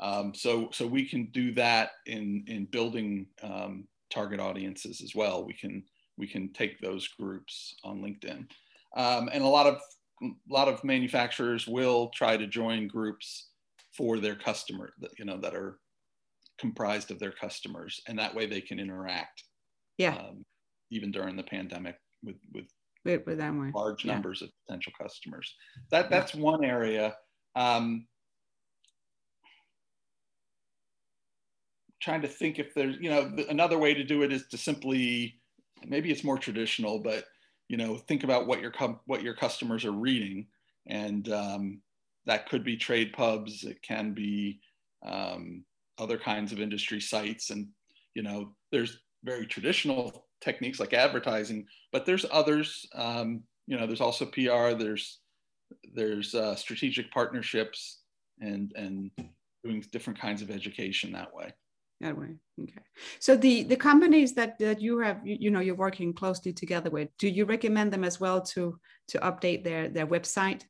Um, 0.00 0.34
so, 0.34 0.68
so 0.72 0.86
we 0.86 1.08
can 1.08 1.30
do 1.32 1.54
that 1.54 1.90
in, 2.06 2.44
in 2.48 2.66
building 2.66 3.26
um, 3.42 3.86
target 4.10 4.40
audiences 4.40 5.00
as 5.00 5.14
well. 5.14 5.46
We 5.46 5.54
can, 5.54 5.84
we 6.18 6.26
can 6.26 6.52
take 6.52 6.80
those 6.80 7.08
groups 7.08 7.76
on 7.84 8.02
LinkedIn. 8.02 8.46
Um, 8.96 9.30
and 9.32 9.42
a 9.42 9.48
lot 9.48 9.66
of, 9.66 9.80
a 10.22 10.28
lot 10.50 10.68
of 10.68 10.84
manufacturers 10.84 11.66
will 11.66 12.08
try 12.08 12.36
to 12.36 12.46
join 12.46 12.88
groups 12.88 13.50
for 13.96 14.18
their 14.18 14.36
customer, 14.36 14.92
that, 15.00 15.10
you 15.18 15.24
know, 15.24 15.38
that 15.38 15.54
are 15.54 15.78
comprised 16.58 17.10
of 17.10 17.18
their 17.18 17.32
customers. 17.32 18.00
And 18.08 18.18
that 18.18 18.34
way 18.34 18.46
they 18.46 18.60
can 18.60 18.80
interact. 18.80 19.44
Yeah. 19.98 20.14
Um, 20.14 20.44
even 20.90 21.10
during 21.10 21.36
the 21.36 21.42
pandemic 21.42 21.96
with, 22.22 22.36
with 22.52 22.66
with, 23.04 23.26
with 23.26 23.40
large 23.74 24.04
yeah. 24.04 24.12
numbers 24.12 24.42
of 24.42 24.50
potential 24.66 24.92
customers. 25.00 25.54
That 25.90 26.10
that's 26.10 26.34
yeah. 26.34 26.40
one 26.40 26.64
area. 26.64 27.16
Um, 27.56 28.06
trying 32.00 32.22
to 32.22 32.28
think 32.28 32.58
if 32.58 32.74
there's 32.74 32.96
you 33.00 33.10
know 33.10 33.32
another 33.48 33.78
way 33.78 33.94
to 33.94 34.04
do 34.04 34.22
it 34.22 34.32
is 34.32 34.46
to 34.48 34.58
simply 34.58 35.40
maybe 35.86 36.10
it's 36.10 36.24
more 36.24 36.38
traditional, 36.38 36.98
but 36.98 37.24
you 37.68 37.76
know 37.76 37.96
think 37.96 38.24
about 38.24 38.46
what 38.46 38.60
your 38.60 38.72
what 39.06 39.22
your 39.22 39.34
customers 39.34 39.84
are 39.84 39.92
reading, 39.92 40.46
and 40.86 41.28
um, 41.32 41.80
that 42.26 42.48
could 42.48 42.64
be 42.64 42.76
trade 42.76 43.12
pubs. 43.12 43.64
It 43.64 43.82
can 43.82 44.14
be 44.14 44.60
um, 45.04 45.64
other 45.98 46.18
kinds 46.18 46.52
of 46.52 46.60
industry 46.60 47.00
sites, 47.00 47.50
and 47.50 47.68
you 48.14 48.22
know 48.22 48.52
there's 48.70 48.98
very 49.24 49.46
traditional 49.46 50.26
techniques 50.40 50.80
like 50.80 50.92
advertising, 50.92 51.66
but 51.92 52.04
there's 52.06 52.26
others. 52.30 52.86
Um, 52.94 53.42
you 53.66 53.78
know, 53.78 53.86
there's 53.86 54.00
also 54.00 54.26
PR. 54.26 54.76
There's 54.76 55.20
there's 55.94 56.34
uh, 56.34 56.54
strategic 56.54 57.10
partnerships 57.10 58.02
and 58.40 58.72
and 58.76 59.10
doing 59.64 59.84
different 59.92 60.18
kinds 60.18 60.42
of 60.42 60.50
education 60.50 61.12
that 61.12 61.34
way. 61.34 61.52
That 62.00 62.18
way, 62.18 62.34
okay. 62.60 62.82
So 63.20 63.36
the 63.36 63.62
the 63.62 63.76
companies 63.76 64.34
that 64.34 64.58
that 64.58 64.80
you 64.80 64.98
have, 64.98 65.20
you, 65.24 65.36
you 65.38 65.50
know, 65.50 65.60
you're 65.60 65.76
working 65.76 66.12
closely 66.12 66.52
together 66.52 66.90
with. 66.90 67.08
Do 67.18 67.28
you 67.28 67.44
recommend 67.44 67.92
them 67.92 68.04
as 68.04 68.18
well 68.18 68.40
to 68.40 68.78
to 69.08 69.18
update 69.18 69.62
their 69.62 69.88
their 69.88 70.06
website 70.06 70.62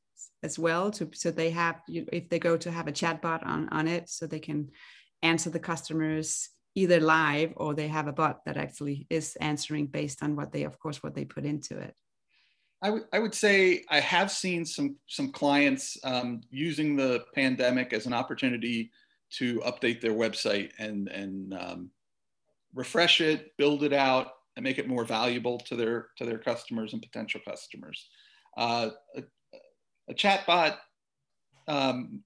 as 0.43 0.59
well 0.59 0.91
to 0.91 1.09
so 1.13 1.31
they 1.31 1.49
have 1.49 1.81
if 1.87 2.29
they 2.29 2.37
go 2.37 2.57
to 2.57 2.69
have 2.69 2.87
a 2.87 2.91
chatbot 2.91 3.45
on 3.45 3.69
on 3.69 3.87
it 3.87 4.09
so 4.09 4.27
they 4.27 4.39
can 4.39 4.69
answer 5.23 5.49
the 5.49 5.59
customers 5.59 6.49
either 6.75 6.99
live 6.99 7.53
or 7.57 7.73
they 7.73 7.87
have 7.87 8.07
a 8.07 8.13
bot 8.13 8.43
that 8.45 8.57
actually 8.57 9.05
is 9.09 9.35
answering 9.37 9.87
based 9.87 10.23
on 10.23 10.35
what 10.35 10.51
they 10.51 10.63
of 10.63 10.79
course 10.79 11.03
what 11.03 11.15
they 11.15 11.25
put 11.25 11.45
into 11.45 11.77
it. 11.77 11.95
I, 12.81 12.99
I 13.13 13.19
would 13.19 13.33
say 13.33 13.85
i 13.89 13.99
have 13.99 14.29
seen 14.29 14.65
some 14.65 14.97
some 15.07 15.31
clients 15.31 15.97
um, 16.03 16.41
using 16.49 16.95
the 16.95 17.23
pandemic 17.33 17.93
as 17.93 18.05
an 18.05 18.13
opportunity 18.13 18.91
to 19.37 19.59
update 19.61 20.01
their 20.01 20.13
website 20.13 20.71
and 20.79 21.07
and 21.09 21.53
um, 21.53 21.89
refresh 22.73 23.21
it 23.21 23.55
build 23.57 23.83
it 23.83 23.93
out 23.93 24.27
and 24.55 24.63
make 24.63 24.77
it 24.77 24.87
more 24.87 25.05
valuable 25.05 25.57
to 25.59 25.75
their 25.75 26.07
to 26.17 26.25
their 26.25 26.37
customers 26.37 26.93
and 26.93 27.01
potential 27.01 27.41
customers. 27.47 28.07
Uh, 28.55 28.89
a, 29.15 29.23
a 30.09 30.13
chatbot 30.13 30.75
um, 31.67 32.23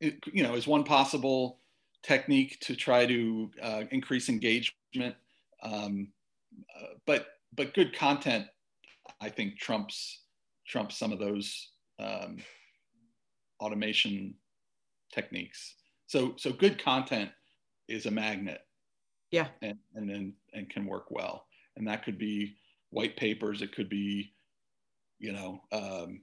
it, 0.00 0.18
you 0.32 0.42
know 0.42 0.54
is 0.54 0.66
one 0.66 0.84
possible 0.84 1.60
technique 2.06 2.58
to 2.60 2.76
try 2.76 3.04
to 3.06 3.50
uh, 3.62 3.82
increase 3.90 4.28
engagement. 4.28 5.16
Um, 5.62 6.08
uh, 6.74 6.94
but 7.06 7.26
but 7.54 7.74
good 7.74 7.96
content, 7.96 8.46
I 9.20 9.28
think 9.28 9.58
trumps 9.58 10.22
trumps 10.66 10.96
some 10.96 11.12
of 11.12 11.18
those 11.18 11.70
um, 11.98 12.38
automation 13.60 14.34
techniques. 15.12 15.74
So 16.06 16.34
so 16.36 16.52
good 16.52 16.82
content 16.82 17.30
is 17.88 18.06
a 18.06 18.10
magnet. 18.10 18.60
Yeah. 19.30 19.48
And 19.62 19.78
and 19.94 20.08
then 20.08 20.34
and 20.52 20.70
can 20.70 20.86
work 20.86 21.10
well. 21.10 21.46
And 21.76 21.86
that 21.88 22.04
could 22.04 22.18
be 22.18 22.56
white 22.90 23.16
papers. 23.16 23.60
It 23.62 23.74
could 23.74 23.88
be, 23.88 24.32
you 25.18 25.32
know, 25.32 25.60
um, 25.72 26.20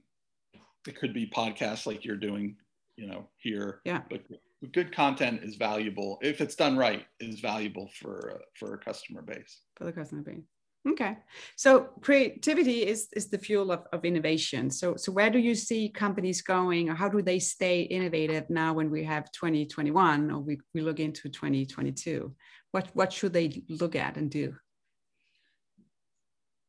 it 0.88 0.98
could 0.98 1.14
be 1.14 1.26
podcasts 1.26 1.86
like 1.86 2.04
you're 2.04 2.16
doing, 2.16 2.56
you 2.96 3.06
know, 3.06 3.28
here. 3.36 3.80
Yeah. 3.84 4.02
But 4.10 4.22
good 4.72 4.94
content 4.94 5.42
is 5.42 5.56
valuable 5.56 6.18
if 6.22 6.40
it's 6.40 6.54
done 6.54 6.76
right 6.76 7.04
is 7.20 7.40
valuable 7.40 7.90
for 7.98 8.32
uh, 8.34 8.44
for 8.58 8.74
a 8.74 8.78
customer 8.78 9.22
base. 9.22 9.60
For 9.76 9.84
the 9.84 9.92
customer 9.92 10.22
base. 10.22 10.44
Okay. 10.86 11.16
So 11.56 11.88
creativity 12.02 12.86
is 12.86 13.08
is 13.16 13.28
the 13.28 13.38
fuel 13.38 13.72
of, 13.72 13.86
of 13.92 14.04
innovation. 14.04 14.70
So 14.70 14.96
so 14.96 15.12
where 15.12 15.30
do 15.30 15.38
you 15.38 15.54
see 15.54 15.88
companies 15.88 16.42
going 16.42 16.90
or 16.90 16.94
how 16.94 17.08
do 17.08 17.22
they 17.22 17.38
stay 17.38 17.82
innovative 17.82 18.50
now 18.50 18.74
when 18.74 18.90
we 18.90 19.02
have 19.04 19.32
2021 19.32 20.30
or 20.30 20.40
we, 20.40 20.58
we 20.74 20.82
look 20.82 21.00
into 21.00 21.28
2022 21.28 22.34
what 22.74 22.88
what 22.92 23.12
should 23.12 23.32
they 23.32 23.62
look 23.68 23.94
at 23.94 24.16
and 24.16 24.28
do? 24.30 24.56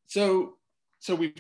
So 0.05 0.57
so 0.99 1.15
we 1.15 1.33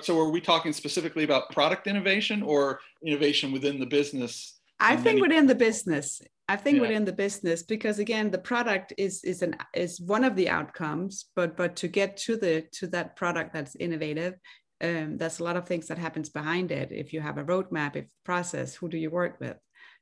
so 0.00 0.18
are 0.20 0.30
we 0.30 0.40
talking 0.40 0.72
specifically 0.72 1.24
about 1.24 1.50
product 1.50 1.88
innovation 1.88 2.42
or 2.42 2.80
innovation 3.04 3.52
within 3.52 3.80
the 3.80 3.86
business 3.86 4.60
I 4.78 4.96
think 4.96 5.20
within 5.20 5.46
the 5.46 5.54
business. 5.54 6.20
I 6.48 6.56
think 6.56 6.76
yeah. 6.76 6.82
within 6.82 7.04
the 7.04 7.12
business 7.12 7.64
because 7.64 7.98
again 7.98 8.30
the 8.30 8.38
product 8.38 8.92
is 8.96 9.24
is 9.24 9.42
an 9.42 9.56
is 9.74 10.00
one 10.00 10.22
of 10.22 10.36
the 10.36 10.48
outcomes, 10.48 11.26
but 11.34 11.56
but 11.56 11.76
to 11.76 11.88
get 11.88 12.16
to 12.18 12.36
the 12.36 12.64
to 12.72 12.86
that 12.88 13.16
product 13.16 13.52
that's 13.52 13.74
innovative, 13.76 14.34
um, 14.80 15.16
there's 15.18 15.40
a 15.40 15.44
lot 15.44 15.56
of 15.56 15.66
things 15.66 15.88
that 15.88 15.98
happens 15.98 16.28
behind 16.28 16.70
it. 16.70 16.92
If 16.92 17.12
you 17.12 17.20
have 17.20 17.38
a 17.38 17.44
roadmap, 17.44 17.96
if 17.96 18.04
process, 18.24 18.74
who 18.74 18.88
do 18.88 18.98
you 18.98 19.10
work 19.10 19.40
with? 19.40 19.56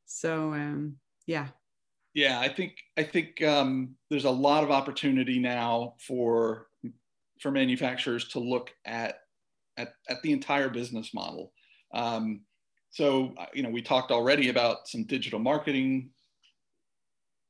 So 0.04 0.52
um, 0.52 0.96
yeah. 1.26 1.48
Yeah, 2.12 2.38
I 2.38 2.48
think 2.48 2.76
I 2.96 3.02
think 3.02 3.42
um, 3.42 3.96
there's 4.10 4.24
a 4.24 4.30
lot 4.30 4.64
of 4.64 4.70
opportunity 4.70 5.38
now 5.38 5.94
for 5.98 6.66
for 7.40 7.50
manufacturers 7.50 8.28
to 8.28 8.38
look 8.38 8.70
at 8.84 9.18
at, 9.76 9.94
at 10.08 10.22
the 10.22 10.32
entire 10.32 10.68
business 10.68 11.12
model. 11.12 11.52
Um, 11.92 12.42
so, 12.94 13.34
uh, 13.38 13.46
you 13.52 13.64
know, 13.64 13.70
we 13.70 13.82
talked 13.82 14.12
already 14.12 14.50
about 14.50 14.86
some 14.86 15.02
digital 15.02 15.40
marketing 15.40 16.10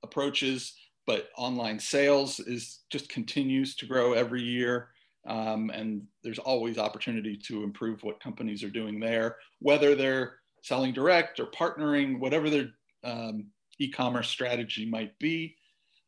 approaches, 0.03 0.73
but 1.07 1.29
online 1.37 1.79
sales 1.79 2.41
is 2.41 2.81
just 2.91 3.11
continues 3.11 3.77
to 3.77 3.85
grow 3.85 4.15
every 4.15 4.41
year. 4.41 4.89
Um, 5.27 5.69
and 5.69 6.01
there's 6.23 6.39
always 6.39 6.79
opportunity 6.79 7.37
to 7.47 7.63
improve 7.63 8.03
what 8.03 8.23
companies 8.23 8.65
are 8.65 8.71
doing 8.71 8.99
there, 8.99 9.37
whether 9.59 9.95
they're 9.95 10.37
selling 10.63 10.95
direct 10.95 11.39
or 11.39 11.47
partnering, 11.49 12.21
whatever 12.21 12.49
their 12.49 12.69
um, 13.05 13.49
e-commerce 13.79 14.31
strategy 14.31 14.87
might 14.87 15.19
be. 15.19 15.57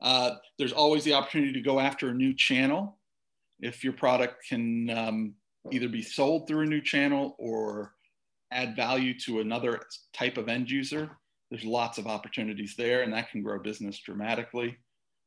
Uh, 0.01 0.37
there's 0.59 0.73
always 0.73 1.05
the 1.05 1.13
opportunity 1.13 1.53
to 1.53 1.61
go 1.61 1.79
after 1.79 2.09
a 2.09 2.15
new 2.15 2.33
channel. 2.33 2.97
If 3.61 3.85
your 3.85 3.93
product 3.93 4.49
can 4.49 4.89
um, 4.89 5.35
either 5.71 5.91
be 5.91 6.01
sold 6.01 6.49
through 6.49 6.63
a 6.63 6.67
new 6.67 6.81
channel 6.81 7.37
or 7.39 7.96
add 8.51 8.77
value 8.77 9.19
to 9.21 9.41
another 9.41 9.81
type 10.13 10.37
of 10.37 10.49
end 10.49 10.71
user, 10.71 11.11
there's 11.51 11.65
lots 11.65 11.99
of 11.99 12.07
opportunities 12.07 12.75
there, 12.77 13.03
and 13.03 13.13
that 13.13 13.31
can 13.31 13.43
grow 13.43 13.59
business 13.59 13.99
dramatically. 13.99 14.77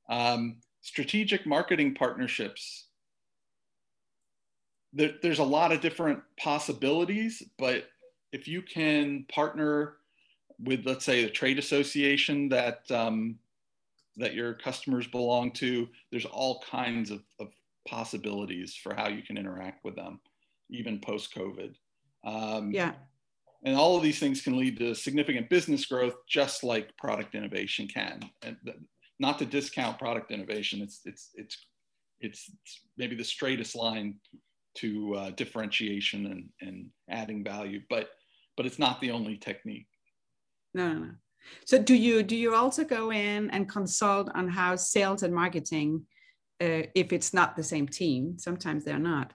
Um, 0.10 0.58
strategic 0.82 1.46
marketing 1.46 1.96
partnerships. 1.96 2.88
There, 4.94 5.14
there's 5.22 5.40
a 5.40 5.44
lot 5.44 5.72
of 5.72 5.82
different 5.82 6.20
possibilities, 6.40 7.44
but 7.58 7.86
if 8.32 8.48
you 8.48 8.62
can 8.62 9.26
partner 9.32 9.98
with, 10.60 10.86
let's 10.86 11.06
say, 11.06 11.24
a 11.24 11.30
trade 11.30 11.60
association 11.60 12.50
that 12.50 12.90
um, 12.92 13.38
that 14.18 14.34
your 14.34 14.54
customers 14.54 15.08
belong 15.08 15.52
to, 15.52 15.88
there's 16.12 16.26
all 16.26 16.62
kinds 16.70 17.10
of, 17.10 17.22
of 17.40 17.48
possibilities 17.88 18.76
for 18.76 18.94
how 18.94 19.08
you 19.08 19.22
can 19.22 19.38
interact 19.38 19.86
with 19.86 19.96
them, 19.96 20.20
even 20.70 21.00
post 21.00 21.34
COVID. 21.34 21.74
Um, 22.26 22.72
yeah. 22.72 22.94
And 23.64 23.76
all 23.76 23.98
of 23.98 24.04
these 24.04 24.20
things 24.20 24.42
can 24.42 24.58
lead 24.58 24.78
to 24.80 24.96
significant 24.96 25.50
business 25.50 25.86
growth, 25.86 26.16
just 26.28 26.64
like 26.64 26.96
product 26.98 27.36
innovation 27.36 27.88
can. 27.88 28.22
And 28.42 28.56
not 29.20 29.38
to 29.40 29.46
discount 29.46 30.00
product 30.00 30.32
innovation, 30.32 30.82
it's 30.82 31.02
it's 31.06 31.30
it's 31.36 31.58
it's, 32.22 32.50
maybe 32.98 33.16
the 33.16 33.24
straightest 33.24 33.76
line 33.76 34.16
to 34.76 35.16
uh, 35.16 35.30
differentiation 35.32 36.26
and, 36.28 36.50
and 36.62 36.88
adding 37.10 37.44
value, 37.44 37.82
but 37.90 38.10
but 38.56 38.66
it's 38.66 38.80
not 38.80 39.00
the 39.02 39.12
only 39.12 39.38
technique. 39.38 39.88
No, 40.74 40.94
no, 40.94 41.00
no. 41.00 41.12
So 41.66 41.82
do 41.82 41.96
you 41.96 42.24
do 42.24 42.36
you 42.36 42.56
also 42.56 42.84
go 42.84 43.12
in 43.12 43.50
and 43.52 43.68
consult 43.70 44.30
on 44.36 44.48
how 44.48 44.76
sales 44.76 45.24
and 45.24 45.34
marketing, 45.34 46.06
uh, 46.62 46.84
if 46.96 47.12
it's 47.12 47.34
not 47.34 47.56
the 47.56 47.64
same 47.64 47.88
team, 47.88 48.38
sometimes 48.38 48.84
they're 48.84 49.00
not, 49.00 49.34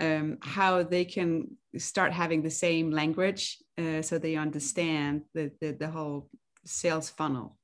um, 0.00 0.38
how 0.40 0.82
they 0.82 1.04
can 1.04 1.56
start 1.78 2.12
having 2.12 2.42
the 2.42 2.50
same 2.50 2.90
language 2.90 3.58
uh, 3.78 4.02
so 4.02 4.18
they 4.18 4.36
understand 4.36 5.22
the, 5.34 5.50
the, 5.60 5.72
the 5.72 5.88
whole 5.88 6.28
sales 6.64 7.10
funnel 7.10 7.56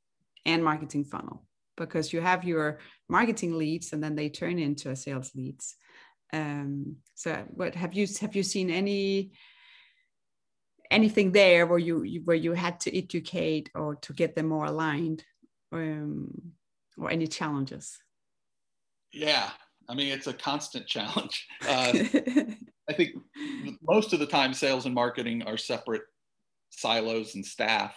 and 0.45 0.65
marketing 0.65 1.05
funnel. 1.05 1.45
Because 1.77 2.13
you 2.13 2.21
have 2.21 2.45
your 2.45 2.79
marketing 3.09 3.57
leads 3.57 3.93
and 3.93 4.03
then 4.03 4.15
they 4.15 4.29
turn 4.29 4.59
into 4.59 4.91
a 4.91 4.97
sales 4.97 5.31
leads. 5.35 5.77
Um, 6.33 6.97
so 7.15 7.45
what 7.49 7.75
have 7.75 7.95
you 7.95 8.07
have 8.21 8.37
you 8.37 8.43
seen 8.43 8.71
any 8.71 9.33
anything 10.91 11.33
there 11.33 11.67
where 11.67 11.79
you, 11.79 12.03
you 12.03 12.21
where 12.25 12.37
you 12.37 12.53
had 12.53 12.81
to 12.81 12.97
educate 12.97 13.71
or 13.75 13.97
to 13.97 14.13
get 14.13 14.37
them 14.37 14.49
more 14.49 14.67
aligned 14.67 15.25
um, 15.73 16.53
or 16.99 17.11
any 17.11 17.27
challenges? 17.27 17.99
Yeah 19.11 19.51
i 19.91 19.95
mean 19.95 20.13
it's 20.13 20.27
a 20.27 20.33
constant 20.33 20.87
challenge. 20.87 21.47
Uh, 21.69 21.93
i 22.89 22.93
think 22.93 23.11
most 23.83 24.13
of 24.13 24.19
the 24.19 24.27
time 24.27 24.55
sales 24.55 24.87
and 24.87 24.95
marketing 24.95 25.43
are 25.43 25.59
separate 25.59 26.03
silos 26.71 27.35
and 27.35 27.45
staff 27.45 27.95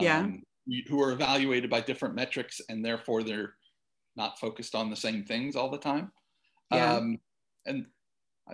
yeah. 0.00 0.20
um, 0.20 0.42
who 0.88 1.02
are 1.02 1.12
evaluated 1.12 1.68
by 1.68 1.80
different 1.80 2.14
metrics 2.14 2.60
and 2.68 2.84
therefore 2.84 3.22
they're 3.22 3.54
not 4.16 4.38
focused 4.38 4.74
on 4.74 4.90
the 4.90 4.96
same 4.96 5.24
things 5.24 5.56
all 5.56 5.70
the 5.70 5.78
time. 5.78 6.12
Yeah. 6.72 6.94
Um, 6.94 7.18
and 7.66 7.86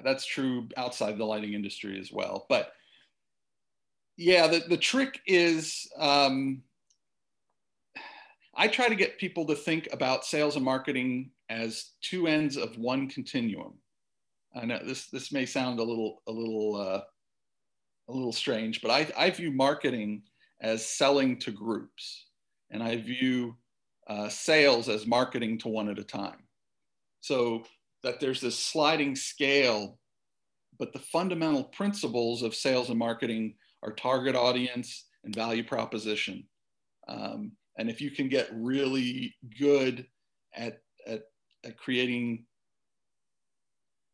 that's 0.05 0.25
true 0.25 0.69
outside 0.77 1.19
the 1.19 1.25
lighting 1.25 1.55
industry 1.55 1.99
as 1.99 2.13
well. 2.13 2.47
But 2.49 2.73
yeah, 4.17 4.47
the, 4.47 4.63
the 4.69 4.77
trick 4.77 5.21
is 5.27 5.89
um, 5.99 6.63
I 8.61 8.69
try 8.69 8.89
to 8.91 8.95
get 8.95 9.17
people 9.17 9.47
to 9.47 9.55
think 9.55 9.89
about 9.91 10.27
sales 10.27 10.57
and 10.57 10.65
marketing 10.65 11.31
as 11.49 11.93
two 12.03 12.27
ends 12.27 12.59
of 12.59 12.77
one 12.77 13.09
continuum. 13.09 13.73
I 14.55 14.67
know 14.67 14.79
this 14.85 15.07
this 15.07 15.33
may 15.33 15.47
sound 15.47 15.79
a 15.79 15.83
little 15.83 16.23
a 16.27 16.31
little 16.31 16.77
uh, 16.77 17.01
a 18.09 18.13
little 18.13 18.35
strange, 18.35 18.83
but 18.83 18.91
I, 18.91 19.11
I 19.17 19.31
view 19.31 19.51
marketing 19.51 20.25
as 20.61 20.85
selling 20.85 21.39
to 21.39 21.51
groups, 21.51 22.27
and 22.71 22.83
I 22.83 22.99
view 22.99 23.57
uh, 24.09 24.29
sales 24.29 24.91
as 24.91 25.07
marketing 25.07 25.57
to 25.61 25.69
one 25.69 25.89
at 25.89 25.99
a 25.99 26.05
time. 26.05 26.43
So 27.23 27.65
that 28.03 28.21
there's 28.21 28.43
this 28.43 28.59
sliding 28.59 29.17
scale, 29.17 29.99
but 30.79 30.93
the 30.93 30.99
fundamental 30.99 31.65
principles 31.65 32.43
of 32.43 32.55
sales 32.55 32.91
and 32.91 32.99
marketing 32.99 33.55
are 33.83 33.95
target 33.95 34.37
audience 34.37 35.07
and 35.25 35.35
value 35.35 35.65
proposition. 35.65 36.45
Um, 37.09 37.53
and 37.81 37.89
if 37.89 37.99
you 37.99 38.11
can 38.11 38.29
get 38.29 38.51
really 38.53 39.35
good 39.59 40.07
at, 40.55 40.83
at, 41.07 41.23
at 41.65 41.79
creating 41.79 42.45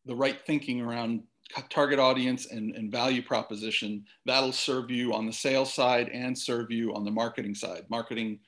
the 0.05 0.15
right 0.15 0.39
thinking 0.45 0.79
around 0.79 1.23
target 1.69 1.99
audience 1.99 2.45
and, 2.45 2.73
and 2.77 2.89
value 2.89 3.21
proposition, 3.21 4.05
that'll 4.25 4.53
serve 4.53 4.89
you 4.89 5.13
on 5.13 5.25
the 5.25 5.33
sales 5.33 5.73
side 5.73 6.07
and 6.13 6.37
serve 6.37 6.71
you 6.71 6.95
on 6.95 7.03
the 7.03 7.11
marketing 7.11 7.53
side. 7.53 7.83
Marketing 7.89 8.39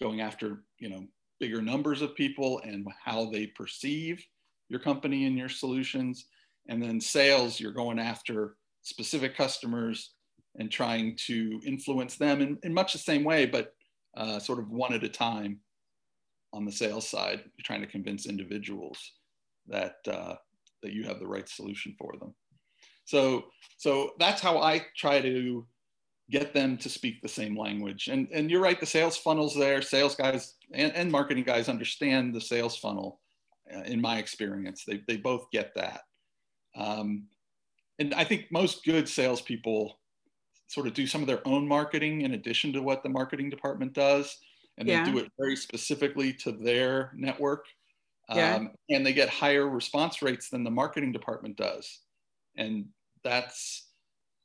going 0.00 0.20
after, 0.20 0.62
you 0.78 0.88
know, 0.88 1.04
bigger 1.40 1.60
numbers 1.60 2.00
of 2.00 2.14
people 2.14 2.60
and 2.64 2.86
how 3.04 3.28
they 3.32 3.48
perceive 3.48 4.24
your 4.68 4.78
company 4.78 5.26
and 5.26 5.36
your 5.36 5.48
solutions. 5.48 6.26
And 6.68 6.80
then 6.80 7.00
sales, 7.00 7.58
you're 7.58 7.72
going 7.72 7.98
after 7.98 8.54
specific 8.82 9.36
customers 9.36 10.12
and 10.60 10.70
trying 10.70 11.16
to 11.26 11.60
influence 11.66 12.16
them 12.16 12.40
in, 12.40 12.58
in 12.62 12.72
much 12.72 12.92
the 12.92 12.98
same 13.00 13.24
way, 13.24 13.44
but 13.44 13.74
uh, 14.16 14.38
sort 14.38 14.58
of 14.58 14.70
one 14.70 14.92
at 14.92 15.04
a 15.04 15.08
time 15.08 15.60
on 16.52 16.64
the 16.64 16.72
sales 16.72 17.08
side, 17.08 17.40
you're 17.44 17.64
trying 17.64 17.80
to 17.80 17.86
convince 17.86 18.26
individuals 18.26 18.98
that, 19.66 19.96
uh, 20.10 20.34
that 20.82 20.92
you 20.92 21.04
have 21.04 21.18
the 21.20 21.26
right 21.26 21.48
solution 21.48 21.94
for 21.98 22.14
them. 22.18 22.34
So, 23.04 23.46
so 23.76 24.12
that's 24.18 24.40
how 24.40 24.58
I 24.58 24.82
try 24.96 25.20
to 25.20 25.66
get 26.30 26.52
them 26.52 26.76
to 26.78 26.88
speak 26.88 27.22
the 27.22 27.28
same 27.28 27.58
language. 27.58 28.08
And, 28.08 28.28
and 28.32 28.50
you're 28.50 28.60
right, 28.60 28.78
the 28.78 28.86
sales 28.86 29.16
funnels 29.16 29.54
there, 29.54 29.80
sales 29.80 30.14
guys 30.14 30.54
and, 30.72 30.92
and 30.94 31.10
marketing 31.10 31.44
guys 31.44 31.68
understand 31.68 32.34
the 32.34 32.40
sales 32.40 32.76
funnel 32.76 33.20
uh, 33.74 33.80
in 33.80 34.00
my 34.00 34.18
experience. 34.18 34.84
They, 34.86 35.02
they 35.08 35.16
both 35.16 35.50
get 35.52 35.72
that. 35.76 36.02
Um, 36.76 37.28
and 37.98 38.14
I 38.14 38.24
think 38.24 38.46
most 38.50 38.84
good 38.84 39.08
salespeople 39.08 39.98
sort 40.68 40.86
of 40.86 40.94
do 40.94 41.06
some 41.06 41.22
of 41.22 41.26
their 41.26 41.46
own 41.46 41.66
marketing 41.66 42.20
in 42.20 42.34
addition 42.34 42.72
to 42.74 42.82
what 42.82 43.02
the 43.02 43.08
marketing 43.08 43.50
department 43.50 43.94
does. 43.94 44.38
And 44.76 44.86
yeah. 44.86 45.04
they 45.04 45.10
do 45.10 45.18
it 45.18 45.32
very 45.38 45.56
specifically 45.56 46.32
to 46.34 46.52
their 46.52 47.12
network. 47.16 47.64
Yeah. 48.32 48.56
Um, 48.56 48.70
and 48.90 49.04
they 49.04 49.14
get 49.14 49.30
higher 49.30 49.66
response 49.66 50.22
rates 50.22 50.50
than 50.50 50.62
the 50.62 50.70
marketing 50.70 51.12
department 51.12 51.56
does. 51.56 52.00
And 52.56 52.86
that's, 53.24 53.88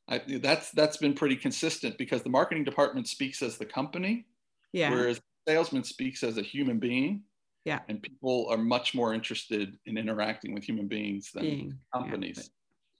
I, 0.07 0.21
that's, 0.41 0.71
that's 0.71 0.97
been 0.97 1.13
pretty 1.13 1.35
consistent 1.35 1.97
because 1.97 2.23
the 2.23 2.29
marketing 2.29 2.63
department 2.63 3.07
speaks 3.07 3.41
as 3.41 3.57
the 3.57 3.65
company, 3.65 4.25
yeah. 4.71 4.89
whereas 4.89 5.17
the 5.17 5.51
salesman 5.51 5.83
speaks 5.83 6.23
as 6.23 6.37
a 6.37 6.41
human 6.41 6.79
being. 6.79 7.23
Yeah. 7.65 7.79
And 7.89 8.01
people 8.01 8.47
are 8.49 8.57
much 8.57 8.95
more 8.95 9.13
interested 9.13 9.77
in 9.85 9.97
interacting 9.97 10.53
with 10.53 10.63
human 10.63 10.87
beings 10.87 11.31
than 11.33 11.43
being. 11.43 11.77
companies. 11.93 12.49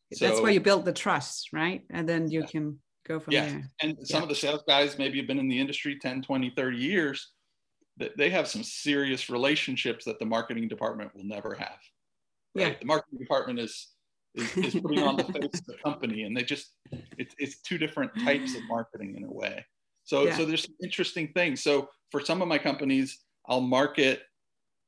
Yeah. 0.09 0.17
So, 0.17 0.27
that's 0.27 0.41
where 0.41 0.51
you 0.51 0.59
build 0.59 0.85
the 0.85 0.93
trust, 0.93 1.53
right? 1.53 1.83
And 1.89 2.07
then 2.07 2.29
you 2.29 2.41
yeah. 2.41 2.45
can 2.47 2.79
go 3.05 3.19
from 3.19 3.33
yeah. 3.33 3.49
there. 3.49 3.71
And 3.81 3.97
some 4.07 4.19
yeah. 4.19 4.23
of 4.23 4.29
the 4.29 4.35
sales 4.35 4.63
guys 4.67 4.97
maybe 4.97 5.17
have 5.17 5.27
been 5.27 5.39
in 5.39 5.47
the 5.47 5.59
industry 5.59 5.97
10, 5.99 6.21
20, 6.21 6.53
30 6.55 6.77
years. 6.77 7.31
That 7.97 8.17
they 8.17 8.31
have 8.31 8.47
some 8.47 8.63
serious 8.63 9.29
relationships 9.29 10.05
that 10.05 10.17
the 10.17 10.25
marketing 10.25 10.67
department 10.67 11.11
will 11.15 11.25
never 11.25 11.53
have. 11.53 11.77
Right? 12.55 12.71
Yeah. 12.71 12.73
The 12.79 12.85
marketing 12.85 13.19
department 13.19 13.59
is 13.59 13.89
is, 14.33 14.57
is 14.57 14.73
putting 14.81 15.03
on 15.03 15.15
the 15.15 15.25
face 15.25 15.59
of 15.59 15.65
the 15.67 15.77
company 15.83 16.23
and 16.23 16.35
they 16.35 16.41
just 16.41 16.71
it's 17.19 17.35
it's 17.37 17.61
two 17.61 17.77
different 17.77 18.11
types 18.23 18.55
of 18.55 18.61
marketing 18.67 19.15
in 19.15 19.25
a 19.25 19.31
way. 19.31 19.63
So 20.05 20.23
yeah. 20.23 20.35
so 20.35 20.45
there's 20.45 20.63
some 20.63 20.75
interesting 20.81 21.31
things. 21.35 21.61
So 21.61 21.87
for 22.09 22.19
some 22.19 22.41
of 22.41 22.47
my 22.47 22.57
companies, 22.57 23.19
I'll 23.47 23.61
market 23.61 24.23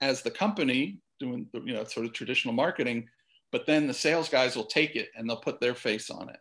as 0.01 0.23
the 0.23 0.31
company 0.31 0.99
doing 1.19 1.47
the, 1.53 1.61
you 1.61 1.73
know 1.75 1.83
sort 1.83 2.07
of 2.07 2.13
traditional 2.13 2.55
marketing, 2.55 3.07
but 3.51 3.67
then 3.67 3.85
the 3.85 3.93
sales 3.93 4.29
guys 4.29 4.55
will 4.55 4.65
take 4.65 4.95
it 4.95 5.09
and 5.15 5.29
they'll 5.29 5.37
put 5.37 5.61
their 5.61 5.75
face 5.75 6.09
on 6.09 6.29
it 6.29 6.39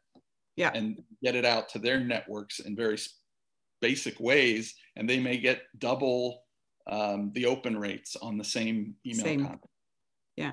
yeah. 0.57 0.71
and 0.75 1.03
get 1.23 1.35
it 1.35 1.45
out 1.45 1.69
to 1.71 1.79
their 1.79 2.01
networks 2.01 2.61
in 2.61 2.77
very 2.77 2.99
basic 3.81 4.19
ways 4.21 4.75
and 4.97 5.09
they 5.09 5.21
may 5.21 5.37
get 5.37 5.63
double 5.79 6.43
um, 6.91 7.31
the 7.35 7.47
open 7.47 7.79
rates 7.79 8.17
on 8.17 8.39
the 8.39 8.45
same 8.45 8.95
email 9.07 9.25
same. 9.25 9.41
content. 9.41 9.61
Yeah. 10.37 10.53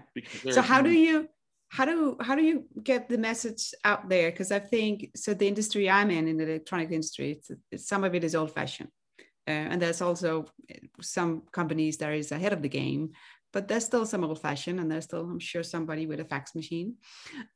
So 0.52 0.62
how 0.62 0.82
do 0.82 0.92
you 0.92 1.28
how 1.70 1.86
do 1.86 2.18
how 2.22 2.36
do 2.36 2.44
you 2.44 2.66
get 2.84 3.10
the 3.10 3.18
message 3.18 3.74
out 3.84 4.10
there? 4.10 4.30
Because 4.30 4.52
i 4.52 4.60
think 4.60 5.10
so 5.16 5.34
the 5.34 5.48
industry 5.48 5.90
i'm 5.90 6.12
in 6.12 6.28
in 6.28 6.38
the 6.38 6.44
electronic 6.44 6.92
industry 6.92 7.32
it's, 7.32 7.52
it's, 7.72 7.88
some 7.88 8.04
of 8.04 8.14
it 8.14 8.24
is 8.24 8.36
old 8.36 8.52
fashioned 8.52 8.90
uh, 9.48 9.52
and 9.72 9.82
there's 9.82 10.02
also 10.02 10.46
some 11.02 11.44
companies 11.52 11.98
that 11.98 12.14
is 12.14 12.32
ahead 12.32 12.54
of 12.54 12.62
the 12.62 12.70
game 12.70 13.12
but 13.54 13.68
there's 13.68 13.86
still 13.86 14.06
some 14.06 14.24
old 14.24 14.42
fashioned 14.42 14.80
and 14.80 14.92
there's 14.92 15.06
still 15.06 15.22
i'm 15.22 15.40
sure 15.40 15.64
somebody 15.64 16.06
with 16.06 16.20
a 16.20 16.26
fax 16.26 16.56
machine 16.56 16.96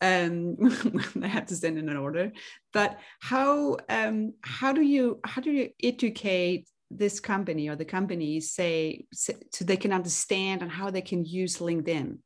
um 0.02 0.56
they 1.16 1.28
have 1.28 1.46
to 1.48 1.56
send 1.56 1.78
in 1.78 1.90
an 1.90 1.98
order. 1.98 2.32
But 2.74 3.00
how 3.20 3.78
um 3.90 4.34
how 4.42 4.74
do 4.74 4.82
you 4.82 5.20
how 5.24 5.42
do 5.42 5.52
you 5.52 5.70
educate 5.82 6.68
this 6.92 7.20
company 7.20 7.70
or 7.70 7.76
the 7.76 7.86
companies 7.86 8.52
say 8.52 9.06
so 9.12 9.34
they 9.62 9.78
can 9.78 9.92
understand 9.92 10.62
and 10.62 10.72
how 10.72 10.92
they 10.92 11.02
can 11.02 11.26
use 11.26 11.58
linkedin 11.58 12.20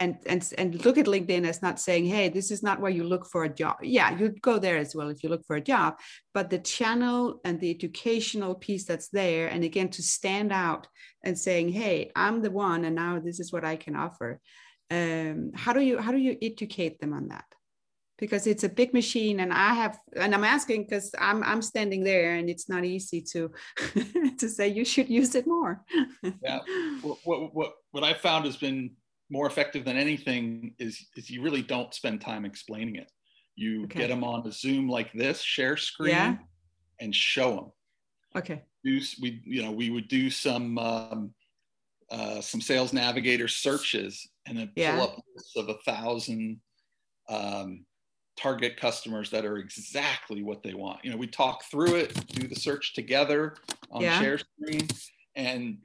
and 0.00 0.16
and 0.26 0.52
and 0.58 0.84
look 0.84 0.98
at 0.98 1.06
linkedin 1.06 1.46
as 1.46 1.62
not 1.62 1.78
saying 1.78 2.04
hey 2.04 2.28
this 2.28 2.50
is 2.50 2.62
not 2.62 2.80
where 2.80 2.90
you 2.90 3.04
look 3.04 3.26
for 3.26 3.44
a 3.44 3.48
job. 3.48 3.76
Yeah 3.82 4.16
you'd 4.18 4.42
go 4.42 4.58
there 4.58 4.76
as 4.76 4.94
well 4.94 5.08
if 5.08 5.22
you 5.22 5.28
look 5.28 5.46
for 5.46 5.56
a 5.56 5.60
job 5.60 5.98
but 6.32 6.50
the 6.50 6.58
channel 6.58 7.40
and 7.44 7.60
the 7.60 7.70
educational 7.70 8.54
piece 8.54 8.84
that's 8.84 9.08
there 9.08 9.48
and 9.48 9.62
again 9.62 9.88
to 9.90 10.02
stand 10.02 10.52
out 10.52 10.88
and 11.22 11.38
saying 11.38 11.68
hey 11.68 12.10
i'm 12.16 12.42
the 12.42 12.50
one 12.50 12.84
and 12.84 12.96
now 12.96 13.20
this 13.20 13.38
is 13.38 13.52
what 13.52 13.64
i 13.64 13.76
can 13.76 13.94
offer 13.94 14.40
um, 14.90 15.50
how 15.54 15.72
do 15.72 15.80
you 15.80 15.98
how 15.98 16.12
do 16.12 16.18
you 16.18 16.36
educate 16.42 17.00
them 17.00 17.12
on 17.12 17.28
that? 17.28 17.44
Because 18.18 18.46
it's 18.46 18.64
a 18.64 18.68
big 18.68 18.94
machine 18.94 19.40
and 19.40 19.52
i 19.52 19.74
have 19.74 19.98
and 20.14 20.34
i'm 20.34 20.44
asking 20.44 20.84
because 20.84 21.12
i'm 21.18 21.42
i'm 21.42 21.60
standing 21.60 22.04
there 22.04 22.36
and 22.36 22.48
it's 22.48 22.68
not 22.68 22.84
easy 22.84 23.20
to 23.20 23.50
to 24.38 24.48
say 24.48 24.68
you 24.68 24.84
should 24.84 25.08
use 25.08 25.34
it 25.34 25.46
more. 25.46 25.84
Yeah. 26.42 26.60
What, 27.02 27.54
what 27.54 27.72
what 27.90 28.04
i 28.04 28.14
found 28.14 28.44
has 28.44 28.56
been 28.56 28.92
more 29.34 29.48
effective 29.48 29.84
than 29.84 29.96
anything 29.96 30.74
is 30.78 31.06
is 31.16 31.28
you 31.28 31.42
really 31.42 31.62
don't 31.62 31.92
spend 31.92 32.20
time 32.20 32.44
explaining 32.44 32.94
it 32.94 33.10
you 33.56 33.84
okay. 33.84 33.98
get 34.00 34.08
them 34.08 34.22
on 34.22 34.46
a 34.46 34.52
zoom 34.52 34.88
like 34.88 35.12
this 35.12 35.40
share 35.40 35.76
screen 35.76 36.14
yeah. 36.14 36.36
and 37.00 37.12
show 37.12 37.56
them 37.56 37.72
okay 38.36 38.62
do 38.84 39.00
we 39.20 39.42
you 39.44 39.60
know 39.60 39.72
we 39.72 39.90
would 39.90 40.06
do 40.06 40.30
some 40.30 40.78
um, 40.78 41.34
uh, 42.10 42.40
some 42.40 42.60
sales 42.60 42.92
navigator 42.92 43.48
searches 43.48 44.28
and 44.46 44.56
then 44.56 44.66
pull 44.68 44.84
yeah. 44.84 45.02
up 45.02 45.20
lists 45.34 45.56
of 45.56 45.68
a 45.68 45.78
thousand 45.84 46.60
um, 47.28 47.84
target 48.36 48.76
customers 48.76 49.30
that 49.30 49.44
are 49.44 49.56
exactly 49.56 50.42
what 50.42 50.62
they 50.62 50.74
want. 50.74 51.00
You 51.02 51.10
know, 51.10 51.16
we 51.16 51.26
talk 51.26 51.64
through 51.64 51.96
it, 51.96 52.26
do 52.28 52.46
the 52.46 52.54
search 52.54 52.94
together 52.94 53.56
on 53.90 54.02
yeah. 54.02 54.20
share 54.20 54.38
screen, 54.38 54.86
and 55.34 55.78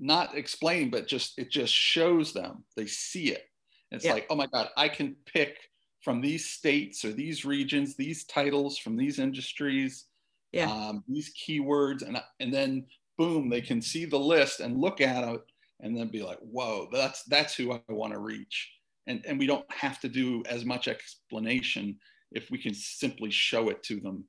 not 0.00 0.36
explain, 0.36 0.90
but 0.90 1.06
just 1.06 1.38
it 1.38 1.50
just 1.50 1.72
shows 1.72 2.32
them. 2.32 2.64
They 2.76 2.86
see 2.86 3.32
it. 3.32 3.44
It's 3.90 4.04
yeah. 4.04 4.14
like, 4.14 4.26
oh 4.30 4.36
my 4.36 4.46
God, 4.46 4.68
I 4.76 4.88
can 4.88 5.16
pick 5.26 5.56
from 6.02 6.20
these 6.20 6.48
states 6.48 7.04
or 7.04 7.12
these 7.12 7.44
regions, 7.44 7.96
these 7.96 8.24
titles 8.24 8.78
from 8.78 8.96
these 8.96 9.18
industries, 9.18 10.06
yeah. 10.52 10.70
um, 10.70 11.04
these 11.08 11.32
keywords, 11.34 12.06
and 12.06 12.20
and 12.40 12.52
then 12.52 12.86
boom, 13.18 13.48
they 13.48 13.60
can 13.60 13.80
see 13.80 14.04
the 14.04 14.18
list 14.18 14.60
and 14.60 14.78
look 14.78 15.00
at 15.00 15.24
it 15.24 15.40
and 15.80 15.96
then 15.96 16.08
be 16.08 16.22
like, 16.22 16.38
whoa, 16.40 16.88
that's 16.92 17.22
that's 17.24 17.54
who 17.54 17.72
I 17.72 17.80
want 17.88 18.12
to 18.12 18.18
reach 18.18 18.76
and, 19.06 19.24
and 19.26 19.38
we 19.38 19.46
don't 19.46 19.70
have 19.72 20.00
to 20.00 20.08
do 20.08 20.42
as 20.48 20.64
much 20.64 20.88
explanation 20.88 21.96
if 22.32 22.50
we 22.50 22.58
can 22.58 22.74
simply 22.74 23.30
show 23.30 23.68
it 23.68 23.82
to 23.84 24.00
them 24.00 24.24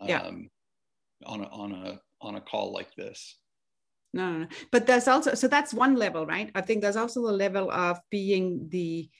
um, 0.00 0.08
yeah. 0.08 0.30
on, 1.26 1.40
a, 1.40 1.48
on, 1.48 1.72
a, 1.72 2.00
on 2.20 2.34
a 2.36 2.40
call 2.40 2.72
like 2.72 2.94
this. 2.96 3.36
No, 4.16 4.32
no, 4.32 4.38
no, 4.38 4.46
but 4.72 4.86
there's 4.86 5.08
also 5.08 5.34
so 5.34 5.46
that's 5.46 5.74
one 5.74 5.94
level, 5.94 6.24
right? 6.26 6.50
I 6.54 6.62
think 6.62 6.80
there's 6.80 6.96
also 6.96 7.20
the 7.22 7.32
level 7.32 7.70
of 7.70 8.00
being 8.10 8.68
the 8.70 9.10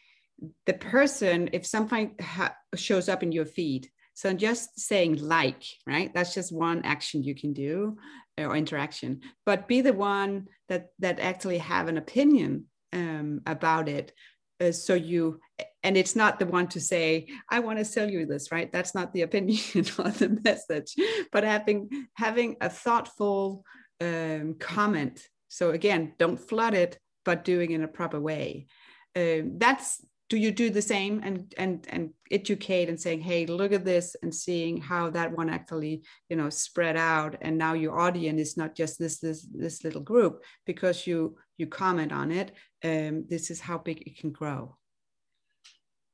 the 0.64 0.74
person 0.74 1.50
if 1.52 1.66
something 1.66 2.14
ha- 2.20 2.56
shows 2.74 3.08
up 3.08 3.22
in 3.22 3.30
your 3.30 3.44
feed. 3.46 3.88
So 4.14 4.32
just 4.32 4.80
saying 4.80 5.16
like, 5.16 5.62
right? 5.86 6.10
That's 6.14 6.32
just 6.32 6.50
one 6.50 6.82
action 6.84 7.22
you 7.22 7.34
can 7.34 7.52
do 7.52 7.98
or 8.38 8.56
interaction. 8.56 9.20
But 9.44 9.68
be 9.68 9.82
the 9.82 9.92
one 9.92 10.48
that 10.70 10.88
that 11.00 11.20
actually 11.20 11.58
have 11.58 11.88
an 11.88 11.98
opinion 11.98 12.64
um, 12.94 13.42
about 13.46 13.88
it 13.88 14.12
uh, 14.60 14.72
so 14.72 14.94
you 14.94 15.40
and 15.82 15.96
it's 15.96 16.16
not 16.16 16.38
the 16.38 16.46
one 16.46 16.66
to 16.66 16.80
say 16.80 17.26
i 17.50 17.58
want 17.58 17.78
to 17.78 17.84
sell 17.84 18.08
you 18.08 18.26
this 18.26 18.50
right 18.50 18.72
that's 18.72 18.94
not 18.94 19.12
the 19.12 19.22
opinion 19.28 19.58
or 19.98 20.10
the 20.10 20.40
message 20.44 20.94
but 21.32 21.44
having 21.44 21.88
having 22.14 22.56
a 22.60 22.70
thoughtful 22.70 23.64
um, 24.00 24.56
comment. 24.58 25.28
So 25.48 25.70
again 25.70 26.14
don't 26.18 26.38
flood 26.38 26.74
it 26.74 26.98
but 27.24 27.44
doing 27.44 27.72
in 27.72 27.82
a 27.82 27.88
proper 27.88 28.20
way. 28.20 28.66
Um, 29.14 29.58
that's 29.58 30.04
do 30.28 30.36
you 30.36 30.50
do 30.50 30.70
the 30.70 30.82
same 30.82 31.20
and 31.22 31.54
and 31.56 31.86
and 31.88 32.10
educate 32.30 32.88
and 32.88 33.00
saying 33.00 33.20
hey 33.20 33.46
look 33.46 33.72
at 33.72 33.84
this 33.84 34.16
and 34.22 34.34
seeing 34.34 34.80
how 34.80 35.08
that 35.10 35.36
one 35.36 35.48
actually 35.48 36.02
you 36.28 36.36
know 36.36 36.50
spread 36.50 36.96
out 36.96 37.36
and 37.42 37.56
now 37.56 37.74
your 37.74 37.98
audience 37.98 38.40
is 38.40 38.56
not 38.56 38.74
just 38.74 38.98
this 38.98 39.18
this 39.18 39.46
this 39.54 39.84
little 39.84 40.00
group 40.00 40.42
because 40.64 41.06
you 41.06 41.36
you 41.58 41.66
comment 41.66 42.12
on 42.12 42.30
it. 42.32 42.52
Um, 42.84 43.24
this 43.28 43.50
is 43.50 43.60
how 43.60 43.78
big 43.78 44.02
it 44.06 44.18
can 44.18 44.30
grow. 44.30 44.76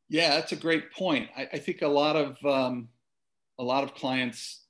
Yeah 0.08 0.36
that's 0.36 0.52
a 0.52 0.56
great 0.56 0.92
point. 0.92 1.28
I, 1.36 1.48
I 1.54 1.58
think 1.58 1.82
a 1.82 1.88
lot 1.88 2.16
of 2.16 2.44
um, 2.44 2.88
a 3.58 3.64
lot 3.64 3.84
of 3.84 3.94
clients 3.94 4.66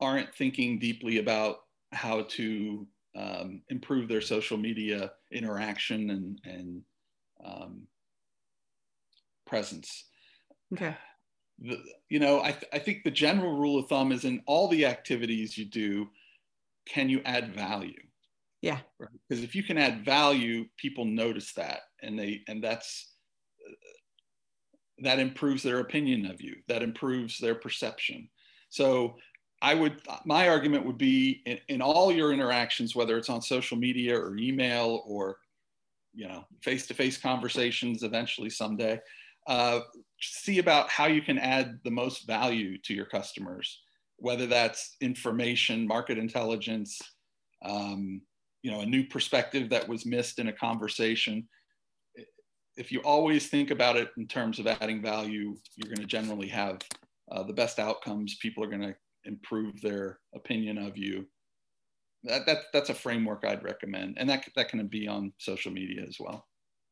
aren't 0.00 0.34
thinking 0.34 0.78
deeply 0.78 1.18
about 1.18 1.58
how 1.92 2.22
to 2.22 2.86
um, 3.16 3.62
improve 3.68 4.08
their 4.08 4.20
social 4.20 4.56
media 4.56 5.12
interaction 5.32 6.10
and 6.10 6.40
and 6.44 6.82
um, 7.44 7.82
presence. 9.46 10.04
Okay. 10.72 10.96
The, 11.58 11.82
you 12.08 12.20
know, 12.20 12.40
I, 12.40 12.52
th- 12.52 12.70
I 12.72 12.78
think 12.78 13.02
the 13.02 13.10
general 13.10 13.58
rule 13.58 13.78
of 13.78 13.88
thumb 13.88 14.12
is 14.12 14.24
in 14.24 14.42
all 14.46 14.68
the 14.68 14.86
activities 14.86 15.58
you 15.58 15.66
do, 15.66 16.08
can 16.86 17.08
you 17.08 17.20
add 17.24 17.54
value? 17.54 18.00
Yeah. 18.62 18.78
Right? 18.98 19.10
Because 19.28 19.44
if 19.44 19.54
you 19.54 19.62
can 19.62 19.76
add 19.76 20.04
value, 20.04 20.66
people 20.76 21.04
notice 21.04 21.52
that, 21.54 21.80
and 22.02 22.18
they 22.18 22.42
and 22.48 22.62
that's 22.62 23.14
that 24.98 25.18
improves 25.18 25.62
their 25.62 25.80
opinion 25.80 26.26
of 26.26 26.40
you. 26.40 26.56
That 26.68 26.82
improves 26.82 27.38
their 27.38 27.54
perception. 27.54 28.28
So 28.68 29.16
I 29.62 29.74
would, 29.74 30.00
my 30.24 30.48
argument 30.48 30.86
would 30.86 30.98
be 30.98 31.42
in, 31.44 31.58
in, 31.68 31.82
all 31.82 32.10
your 32.10 32.32
interactions, 32.32 32.96
whether 32.96 33.18
it's 33.18 33.28
on 33.28 33.42
social 33.42 33.76
media 33.76 34.18
or 34.18 34.36
email 34.38 35.02
or, 35.06 35.36
you 36.14 36.26
know, 36.26 36.44
face-to-face 36.62 37.18
conversations 37.18 38.02
eventually 38.02 38.48
someday, 38.48 38.98
uh, 39.46 39.80
see 40.20 40.58
about 40.58 40.88
how 40.88 41.06
you 41.06 41.20
can 41.20 41.38
add 41.38 41.78
the 41.84 41.90
most 41.90 42.26
value 42.26 42.78
to 42.78 42.94
your 42.94 43.04
customers, 43.04 43.82
whether 44.16 44.46
that's 44.46 44.96
information, 45.00 45.86
market 45.86 46.16
intelligence, 46.16 46.98
um, 47.62 48.22
you 48.62 48.70
know, 48.70 48.80
a 48.80 48.86
new 48.86 49.04
perspective 49.04 49.68
that 49.70 49.86
was 49.88 50.06
missed 50.06 50.38
in 50.38 50.48
a 50.48 50.52
conversation. 50.52 51.46
If 52.76 52.90
you 52.92 53.00
always 53.00 53.48
think 53.48 53.70
about 53.70 53.96
it 53.96 54.08
in 54.16 54.26
terms 54.26 54.58
of 54.58 54.66
adding 54.66 55.02
value, 55.02 55.56
you're 55.76 55.94
going 55.94 56.00
to 56.00 56.06
generally 56.06 56.48
have 56.48 56.80
uh, 57.30 57.42
the 57.42 57.52
best 57.52 57.78
outcomes. 57.78 58.36
People 58.36 58.64
are 58.64 58.68
going 58.68 58.82
to 58.82 58.94
improve 59.24 59.80
their 59.80 60.18
opinion 60.34 60.78
of 60.78 60.96
you. 60.96 61.26
That, 62.24 62.46
that, 62.46 62.58
that's 62.72 62.90
a 62.90 62.94
framework 62.94 63.44
I'd 63.46 63.64
recommend. 63.64 64.18
And 64.18 64.28
that, 64.28 64.46
that 64.56 64.68
can 64.68 64.86
be 64.86 65.08
on 65.08 65.32
social 65.38 65.72
media 65.72 66.04
as 66.06 66.16
well. 66.20 66.46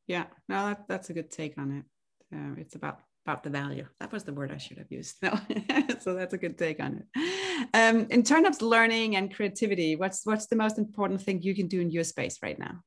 Yeah, 0.06 0.24
no, 0.48 0.68
that, 0.68 0.88
that's 0.88 1.10
a 1.10 1.12
good 1.12 1.30
take 1.30 1.58
on 1.58 1.70
it 1.72 1.84
uh, 2.34 2.54
it's 2.56 2.74
about 2.74 3.00
about 3.26 3.42
the 3.42 3.50
value. 3.50 3.86
That 4.00 4.12
was 4.12 4.24
the 4.24 4.32
word 4.32 4.50
I 4.50 4.56
should 4.56 4.78
have 4.78 4.90
used. 4.90 5.16
No, 5.22 5.38
so 6.00 6.14
that's 6.14 6.32
a 6.32 6.38
good 6.38 6.56
take 6.56 6.80
on 6.80 7.02
it. 7.02 7.68
Um, 7.74 8.06
in 8.10 8.22
terms 8.22 8.46
of 8.46 8.62
learning 8.62 9.16
and 9.16 9.34
creativity, 9.34 9.96
what's 9.96 10.24
what's 10.24 10.46
the 10.46 10.56
most 10.56 10.78
important 10.78 11.20
thing 11.20 11.42
you 11.42 11.54
can 11.54 11.68
do 11.68 11.80
in 11.80 11.90
your 11.90 12.04
space 12.04 12.38
right 12.42 12.58
now? 12.58 12.82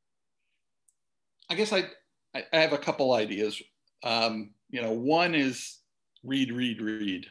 I 1.49 1.55
guess 1.55 1.73
I 1.73 1.85
I 2.33 2.57
have 2.57 2.73
a 2.73 2.77
couple 2.77 3.13
ideas. 3.13 3.61
Um, 4.03 4.53
you 4.69 4.81
know, 4.81 4.91
one 4.91 5.35
is 5.35 5.79
read, 6.23 6.51
read, 6.51 6.81
read, 6.81 7.25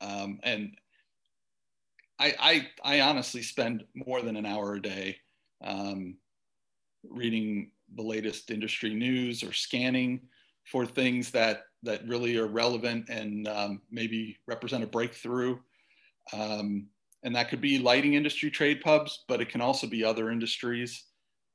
um, 0.00 0.38
and 0.42 0.74
I, 2.18 2.34
I 2.84 2.96
I 2.96 3.00
honestly 3.00 3.42
spend 3.42 3.84
more 3.94 4.22
than 4.22 4.36
an 4.36 4.46
hour 4.46 4.74
a 4.74 4.82
day 4.82 5.16
um, 5.62 6.16
reading 7.08 7.70
the 7.94 8.02
latest 8.02 8.50
industry 8.50 8.94
news 8.94 9.42
or 9.42 9.52
scanning 9.52 10.20
for 10.64 10.86
things 10.86 11.30
that 11.32 11.64
that 11.82 12.06
really 12.06 12.36
are 12.36 12.46
relevant 12.46 13.08
and 13.08 13.46
um, 13.48 13.82
maybe 13.90 14.38
represent 14.46 14.84
a 14.84 14.86
breakthrough. 14.86 15.58
Um, 16.32 16.86
and 17.24 17.34
that 17.36 17.48
could 17.48 17.60
be 17.60 17.78
lighting 17.78 18.14
industry 18.14 18.50
trade 18.50 18.80
pubs, 18.80 19.24
but 19.28 19.40
it 19.40 19.48
can 19.48 19.60
also 19.60 19.86
be 19.86 20.04
other 20.04 20.30
industries 20.30 21.04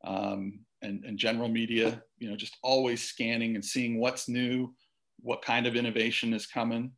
um, 0.03 0.59
and, 0.81 1.03
and 1.03 1.17
general 1.17 1.49
media, 1.49 2.03
you 2.19 2.29
know, 2.29 2.35
just 2.35 2.57
always 2.63 3.01
scanning 3.01 3.55
and 3.55 3.63
seeing 3.63 3.99
what's 3.99 4.29
new, 4.29 4.73
what 5.19 5.41
kind 5.41 5.67
of 5.67 5.75
innovation 5.75 6.33
is 6.33 6.45
coming. 6.45 6.91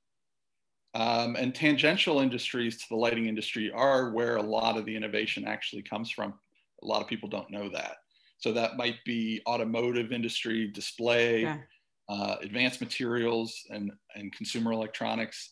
Um, 0.93 1.35
and 1.37 1.55
tangential 1.55 2.19
industries 2.19 2.77
to 2.77 2.89
the 2.89 2.95
lighting 2.97 3.27
industry 3.27 3.71
are 3.71 4.11
where 4.11 4.35
a 4.35 4.41
lot 4.41 4.77
of 4.77 4.85
the 4.85 4.95
innovation 4.95 5.45
actually 5.47 5.83
comes 5.83 6.11
from. 6.11 6.33
A 6.83 6.85
lot 6.85 7.01
of 7.01 7.07
people 7.07 7.29
don't 7.29 7.49
know 7.49 7.69
that. 7.69 7.97
So 8.37 8.51
that 8.53 8.75
might 8.75 8.97
be 9.05 9.41
automotive 9.47 10.11
industry, 10.11 10.67
display, 10.67 11.43
yeah 11.43 11.57
uh, 12.11 12.35
advanced 12.41 12.81
materials 12.81 13.65
and, 13.69 13.91
and 14.15 14.33
consumer 14.33 14.73
electronics. 14.73 15.51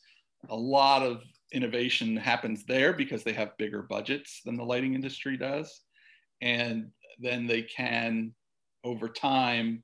A 0.49 0.55
lot 0.55 1.01
of 1.01 1.23
innovation 1.53 2.17
happens 2.17 2.65
there 2.65 2.91
because 2.91 3.23
they 3.23 3.31
have 3.31 3.57
bigger 3.57 3.83
budgets 3.83 4.41
than 4.43 4.57
the 4.57 4.63
lighting 4.63 4.93
industry 4.93 5.37
does. 5.37 5.81
And 6.41 6.91
then 7.17 7.47
they 7.47 7.61
can, 7.61 8.33
over 8.83 9.07
time, 9.07 9.83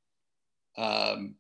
um, 0.78 1.36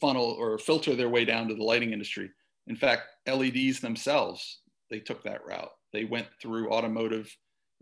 funnel 0.00 0.36
or 0.38 0.58
filter 0.58 0.96
their 0.96 1.08
way 1.08 1.24
down 1.24 1.46
to 1.48 1.54
the 1.54 1.62
lighting 1.62 1.92
industry. 1.92 2.30
In 2.70 2.76
fact, 2.76 3.08
LEDs 3.26 3.80
themselves, 3.80 4.60
they 4.90 5.00
took 5.00 5.24
that 5.24 5.44
route. 5.44 5.72
They 5.92 6.04
went 6.04 6.28
through 6.40 6.70
automotive 6.70 7.28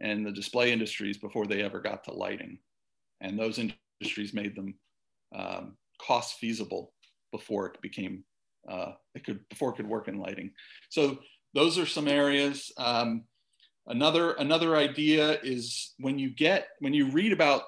and 0.00 0.24
the 0.24 0.32
display 0.32 0.72
industries 0.72 1.18
before 1.18 1.46
they 1.46 1.62
ever 1.62 1.78
got 1.78 2.04
to 2.04 2.12
lighting. 2.14 2.58
And 3.20 3.38
those 3.38 3.58
industries 3.58 4.32
made 4.32 4.56
them 4.56 4.74
um, 5.36 5.76
cost 6.00 6.38
feasible 6.38 6.94
before 7.32 7.66
it 7.66 7.82
became 7.82 8.24
uh, 8.66 8.92
it 9.14 9.24
could 9.24 9.46
before 9.50 9.70
it 9.70 9.76
could 9.76 9.86
work 9.86 10.08
in 10.08 10.18
lighting. 10.18 10.52
So 10.88 11.18
those 11.52 11.78
are 11.78 11.86
some 11.86 12.08
areas. 12.08 12.72
Um, 12.78 13.24
another 13.88 14.32
another 14.32 14.74
idea 14.74 15.38
is 15.42 15.92
when 15.98 16.18
you 16.18 16.30
get 16.30 16.68
when 16.78 16.94
you 16.94 17.10
read 17.10 17.32
about 17.34 17.64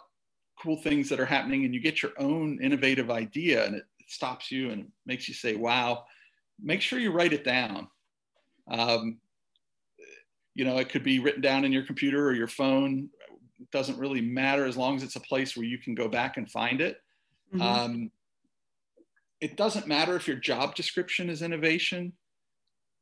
cool 0.59 0.79
things 0.79 1.11
that 1.11 1.21
are 1.21 1.27
happening 1.27 1.67
and 1.67 1.75
you 1.75 1.81
get 1.81 2.03
your 2.03 2.13
own 2.19 2.59
innovative 2.63 3.11
idea 3.11 3.67
and 3.67 3.75
it 3.75 3.85
stops 4.09 4.51
you 4.51 4.71
and 4.71 4.89
makes 5.05 5.29
you 5.29 5.35
say, 5.35 5.55
"Wow." 5.55 6.07
Make 6.62 6.81
sure 6.83 6.99
you 6.99 7.12
write 7.12 7.33
it 7.33 7.44
down. 7.44 7.88
Um, 8.70 9.18
you 10.55 10.64
know, 10.64 10.79
it 10.79 10.88
could 10.88 11.05
be 11.05 11.18
written 11.18 11.40
down 11.40 11.64
in 11.64 11.73
your 11.73 11.85
computer 11.85 12.27
or 12.27 12.35
your 12.35 12.49
phone. 12.49 13.09
It 13.61 13.70
doesn't 13.70 13.99
really 13.99 14.20
matter 14.20 14.64
as 14.64 14.77
long 14.77 14.96
as 14.96 15.03
it's 15.03 15.16
a 15.16 15.20
place 15.20 15.57
where 15.57 15.66
you 15.66 15.79
can 15.79 15.94
go 15.94 16.09
back 16.09 16.37
and 16.37 16.51
find 16.51 16.81
it. 16.81 16.99
Mm-hmm. 17.55 17.62
Um, 17.62 18.11
it 19.40 19.57
doesn't 19.57 19.87
matter 19.87 20.16
if 20.16 20.27
your 20.27 20.37
job 20.37 20.75
description 20.75 21.31
is 21.31 21.42
innovation. 21.42 22.12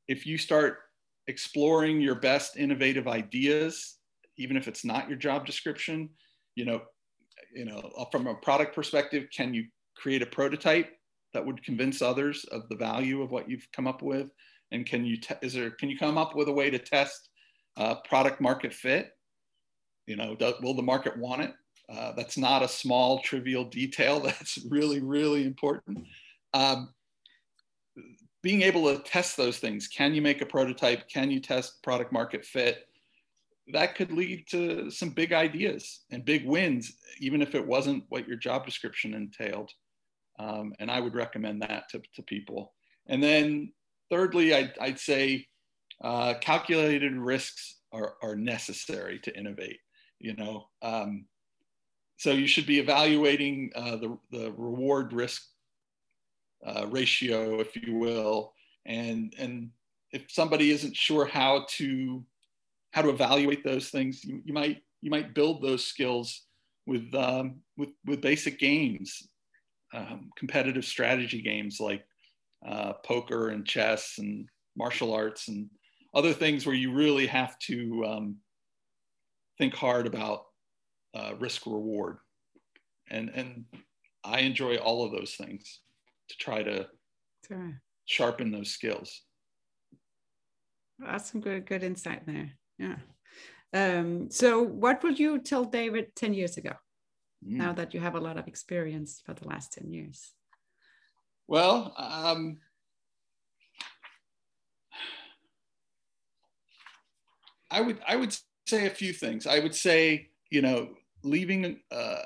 If 0.07 0.27
you 0.27 0.39
start 0.39 0.79
exploring 1.27 2.01
your 2.01 2.15
best 2.15 2.57
innovative 2.57 3.09
ideas, 3.09 3.97
even 4.37 4.57
if 4.57 4.69
it's 4.69 4.85
not 4.85 5.09
your 5.09 5.19
job 5.19 5.47
description, 5.47 6.11
you 6.55 6.65
know, 6.65 6.83
you 7.53 7.65
know, 7.65 7.91
from 8.13 8.27
a 8.27 8.35
product 8.37 8.75
perspective, 8.75 9.29
can 9.35 9.53
you 9.53 9.65
create 9.97 10.23
a 10.23 10.27
prototype 10.27 10.98
that 11.35 11.45
would 11.45 11.63
convince 11.63 12.03
others 12.03 12.45
of 12.47 12.69
the 12.69 12.77
value 12.77 13.23
of 13.23 13.31
what 13.31 13.49
you've 13.49 13.69
come 13.73 13.87
up 13.87 14.03
with? 14.03 14.31
And 14.71 14.87
can 14.87 15.05
you 15.05 15.17
te- 15.17 15.35
is 15.43 15.55
there 15.55 15.71
can 15.71 15.89
you 15.89 15.99
come 15.99 16.19
up 16.19 16.35
with 16.35 16.49
a 16.49 16.53
way 16.53 16.71
to 16.71 16.79
test 16.79 17.29
uh, 17.77 17.97
product 17.97 18.41
market 18.41 18.73
fit? 18.73 19.13
You 20.07 20.17
know, 20.17 20.35
do, 20.35 20.55
will 20.63 20.75
the 20.75 20.83
market 20.83 21.17
want 21.17 21.43
it? 21.43 21.55
Uh, 21.91 22.13
that's 22.13 22.37
not 22.37 22.63
a 22.63 22.69
small 22.69 23.21
trivial 23.21 23.65
detail. 23.65 24.21
That's 24.25 24.59
really 24.69 25.01
really 25.01 25.47
important. 25.47 26.07
Um, 26.53 26.91
being 28.43 28.63
able 28.63 28.95
to 28.95 29.03
test 29.03 29.37
those 29.37 29.59
things. 29.59 29.89
Can 29.89 30.15
you 30.15 30.23
make 30.23 30.41
a 30.41 30.47
prototype? 30.47 31.09
Can 31.09 31.31
you 31.31 31.41
test 31.41 31.83
product 31.83 32.13
market 32.13 32.45
fit? 32.45 32.87
That 33.73 33.95
could 33.95 34.13
lead 34.13 34.47
to 34.51 34.91
some 34.91 35.11
big 35.11 35.33
ideas 35.33 36.05
and 36.11 36.25
big 36.25 36.47
wins, 36.47 36.93
even 37.21 37.43
if 37.43 37.55
it 37.55 37.67
wasn't 37.67 38.05
what 38.09 38.27
your 38.27 38.37
job 38.37 38.65
description 38.65 39.13
entailed. 39.13 39.73
Um, 40.39 40.73
and 40.79 40.91
I 40.91 41.01
would 41.01 41.15
recommend 41.15 41.63
that 41.63 41.89
to, 41.91 42.03
to 42.15 42.23
people. 42.23 42.75
And 43.07 43.23
then 43.23 43.73
thirdly, 44.11 44.55
I'd, 44.55 44.73
I'd 44.81 44.99
say 44.99 45.47
uh, 46.03 46.35
calculated 46.41 47.15
risks 47.17 47.77
are, 47.93 48.15
are 48.23 48.37
necessary 48.37 49.19
to 49.21 49.37
innovate, 49.37 49.79
you 50.19 50.35
know. 50.35 50.69
Um, 50.83 51.27
so 52.17 52.31
you 52.31 52.47
should 52.47 52.67
be 52.67 52.79
evaluating 52.79 53.71
uh, 53.75 53.97
the, 53.97 54.19
the 54.31 54.53
reward 54.57 55.13
risk 55.13 55.43
uh, 56.67 56.87
ratio, 56.89 57.61
if 57.61 57.75
you 57.77 57.95
will. 57.95 58.53
And, 58.87 59.35
and 59.39 59.71
if 60.13 60.25
somebody 60.29 60.71
isn't 60.71 60.97
sure 60.97 61.25
how 61.25 61.67
to, 61.71 62.25
how 62.93 63.03
to 63.03 63.11
evaluate 63.11 63.65
those 63.65 63.91
things, 63.91 64.25
you, 64.25 64.41
you 64.45 64.53
might, 64.53 64.83
you 65.01 65.11
might 65.11 65.35
build 65.35 65.63
those 65.63 65.85
skills 65.85 66.43
with, 66.87 67.15
um, 67.15 67.61
with, 67.77 67.91
with 68.05 68.21
basic 68.21 68.59
games 68.59 69.29
um, 69.95 70.31
competitive 70.37 70.85
strategy 70.85 71.41
games 71.41 71.81
like 71.81 72.05
uh, 72.67 72.93
poker 73.05 73.49
and 73.49 73.67
chess 73.67 74.17
and 74.19 74.49
martial 74.77 75.13
arts 75.13 75.49
and 75.49 75.69
other 76.15 76.33
things 76.33 76.67
where 76.67 76.75
you 76.75 76.93
really 76.93 77.27
have 77.27 77.59
to 77.59 78.05
um, 78.07 78.37
think 79.59 79.75
hard 79.75 80.07
about 80.07 80.45
uh, 81.15 81.33
risk 81.39 81.67
reward. 81.67 82.19
And, 83.11 83.31
and 83.35 83.65
I 84.25 84.41
enjoy 84.41 84.77
all 84.77 85.05
of 85.05 85.13
those 85.13 85.35
things 85.35 85.81
to 86.29 86.37
try 86.37 86.63
to 86.63 86.87
sharpen 88.05 88.51
those 88.51 88.71
skills. 88.71 89.23
That's 90.99 91.31
some 91.31 91.41
good, 91.41 91.67
good 91.67 91.83
insight 91.83 92.27
there. 92.27 92.51
Yeah. 92.79 92.97
Um, 93.73 94.31
so 94.31 94.63
what 94.63 95.03
would 95.03 95.19
you 95.19 95.39
tell 95.39 95.65
David 95.65 96.15
10 96.17 96.35
years 96.35 96.57
ago? 96.57 96.73
Mm. 97.45 97.57
now 97.57 97.73
that 97.73 97.95
you 97.95 98.01
have 98.01 98.15
a 98.15 98.21
lot 98.21 98.39
of 98.39 98.49
experience 98.49 99.23
for 99.25 99.35
the 99.35 99.47
last 99.47 99.73
10 99.73 99.91
years? 99.91 100.33
Well, 101.47 101.95
um, 101.97 102.59
I 107.71 107.81
would 107.81 107.99
I 108.07 108.17
would 108.17 108.37
say 108.67 108.87
a 108.87 108.91
few 108.91 109.13
things. 109.13 109.47
I 109.47 109.59
would 109.59 109.75
say, 109.75 110.29
you 110.51 110.63
know, 110.63 110.91
leaving 111.23 111.81
uh, 111.91 112.23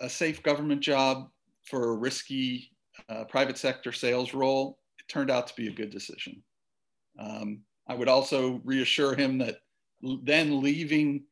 a 0.00 0.08
safe 0.08 0.42
government 0.42 0.80
job 0.80 1.28
for 1.64 1.90
a 1.90 1.96
risky 1.96 2.70
uh, 3.08 3.24
private 3.24 3.58
sector 3.58 3.92
sales 3.92 4.34
role, 4.34 4.78
it 4.98 5.08
turned 5.08 5.30
out 5.30 5.46
to 5.48 5.54
be 5.54 5.68
a 5.68 5.72
good 5.72 5.90
decision. 5.90 6.42
Um, 7.18 7.62
I 7.88 7.94
would 7.94 8.08
also 8.08 8.60
reassure 8.64 9.14
him 9.14 9.38
that 9.38 9.56
then 10.22 10.60
leaving 10.62 11.24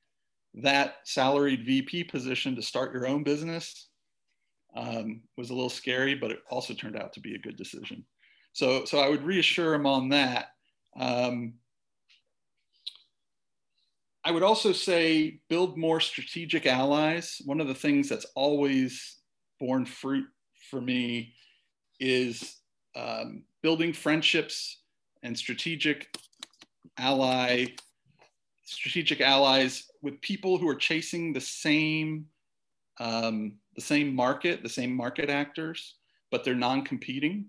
that 0.54 0.96
salaried 1.04 1.64
VP 1.64 2.04
position 2.04 2.56
to 2.56 2.62
start 2.62 2.92
your 2.92 3.06
own 3.06 3.22
business 3.22 3.88
um, 4.74 5.22
was 5.36 5.50
a 5.50 5.54
little 5.54 5.70
scary, 5.70 6.14
but 6.14 6.30
it 6.30 6.40
also 6.50 6.74
turned 6.74 6.96
out 6.96 7.12
to 7.14 7.20
be 7.20 7.34
a 7.34 7.38
good 7.38 7.56
decision. 7.56 8.04
So, 8.52 8.84
so 8.84 8.98
I 8.98 9.08
would 9.08 9.22
reassure 9.22 9.74
him 9.74 9.86
on 9.86 10.08
that. 10.10 10.48
Um, 10.98 11.54
I 14.24 14.30
would 14.30 14.42
also 14.42 14.72
say 14.72 15.40
build 15.48 15.78
more 15.78 16.00
strategic 16.00 16.66
allies. 16.66 17.40
One 17.44 17.60
of 17.60 17.68
the 17.68 17.74
things 17.74 18.08
that's 18.08 18.26
always 18.34 19.18
borne 19.60 19.86
fruit 19.86 20.26
for 20.70 20.80
me 20.80 21.34
is 22.00 22.56
um, 22.96 23.44
building 23.62 23.92
friendships 23.92 24.82
and 25.22 25.36
strategic 25.36 26.08
ally 26.98 27.66
strategic 28.68 29.22
allies 29.22 29.84
with 30.02 30.20
people 30.20 30.58
who 30.58 30.68
are 30.68 30.74
chasing 30.74 31.32
the 31.32 31.40
same 31.40 32.26
um, 33.00 33.58
the 33.76 33.80
same 33.80 34.14
market, 34.14 34.62
the 34.64 34.68
same 34.68 34.92
market 34.92 35.30
actors, 35.30 35.94
but 36.32 36.42
they're 36.42 36.56
non-competing. 36.56 37.46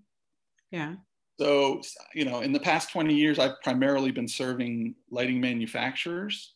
Yeah. 0.70 0.94
So 1.40 1.82
you 2.14 2.24
know, 2.24 2.40
in 2.40 2.52
the 2.52 2.60
past 2.60 2.92
20 2.92 3.12
years, 3.12 3.38
I've 3.38 3.60
primarily 3.62 4.12
been 4.12 4.28
serving 4.28 4.94
lighting 5.10 5.40
manufacturers. 5.40 6.54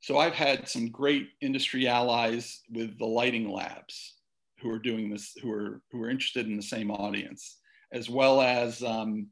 So 0.00 0.18
I've 0.18 0.34
had 0.34 0.68
some 0.68 0.90
great 0.90 1.28
industry 1.40 1.86
allies 1.86 2.62
with 2.70 2.98
the 2.98 3.06
lighting 3.06 3.50
labs 3.50 4.14
who 4.60 4.70
are 4.70 4.78
doing 4.78 5.10
this, 5.10 5.34
who 5.40 5.52
are 5.52 5.82
who 5.90 6.02
are 6.02 6.10
interested 6.10 6.46
in 6.46 6.56
the 6.56 6.62
same 6.62 6.90
audience, 6.90 7.58
as 7.92 8.10
well 8.10 8.40
as 8.40 8.82
um, 8.82 9.28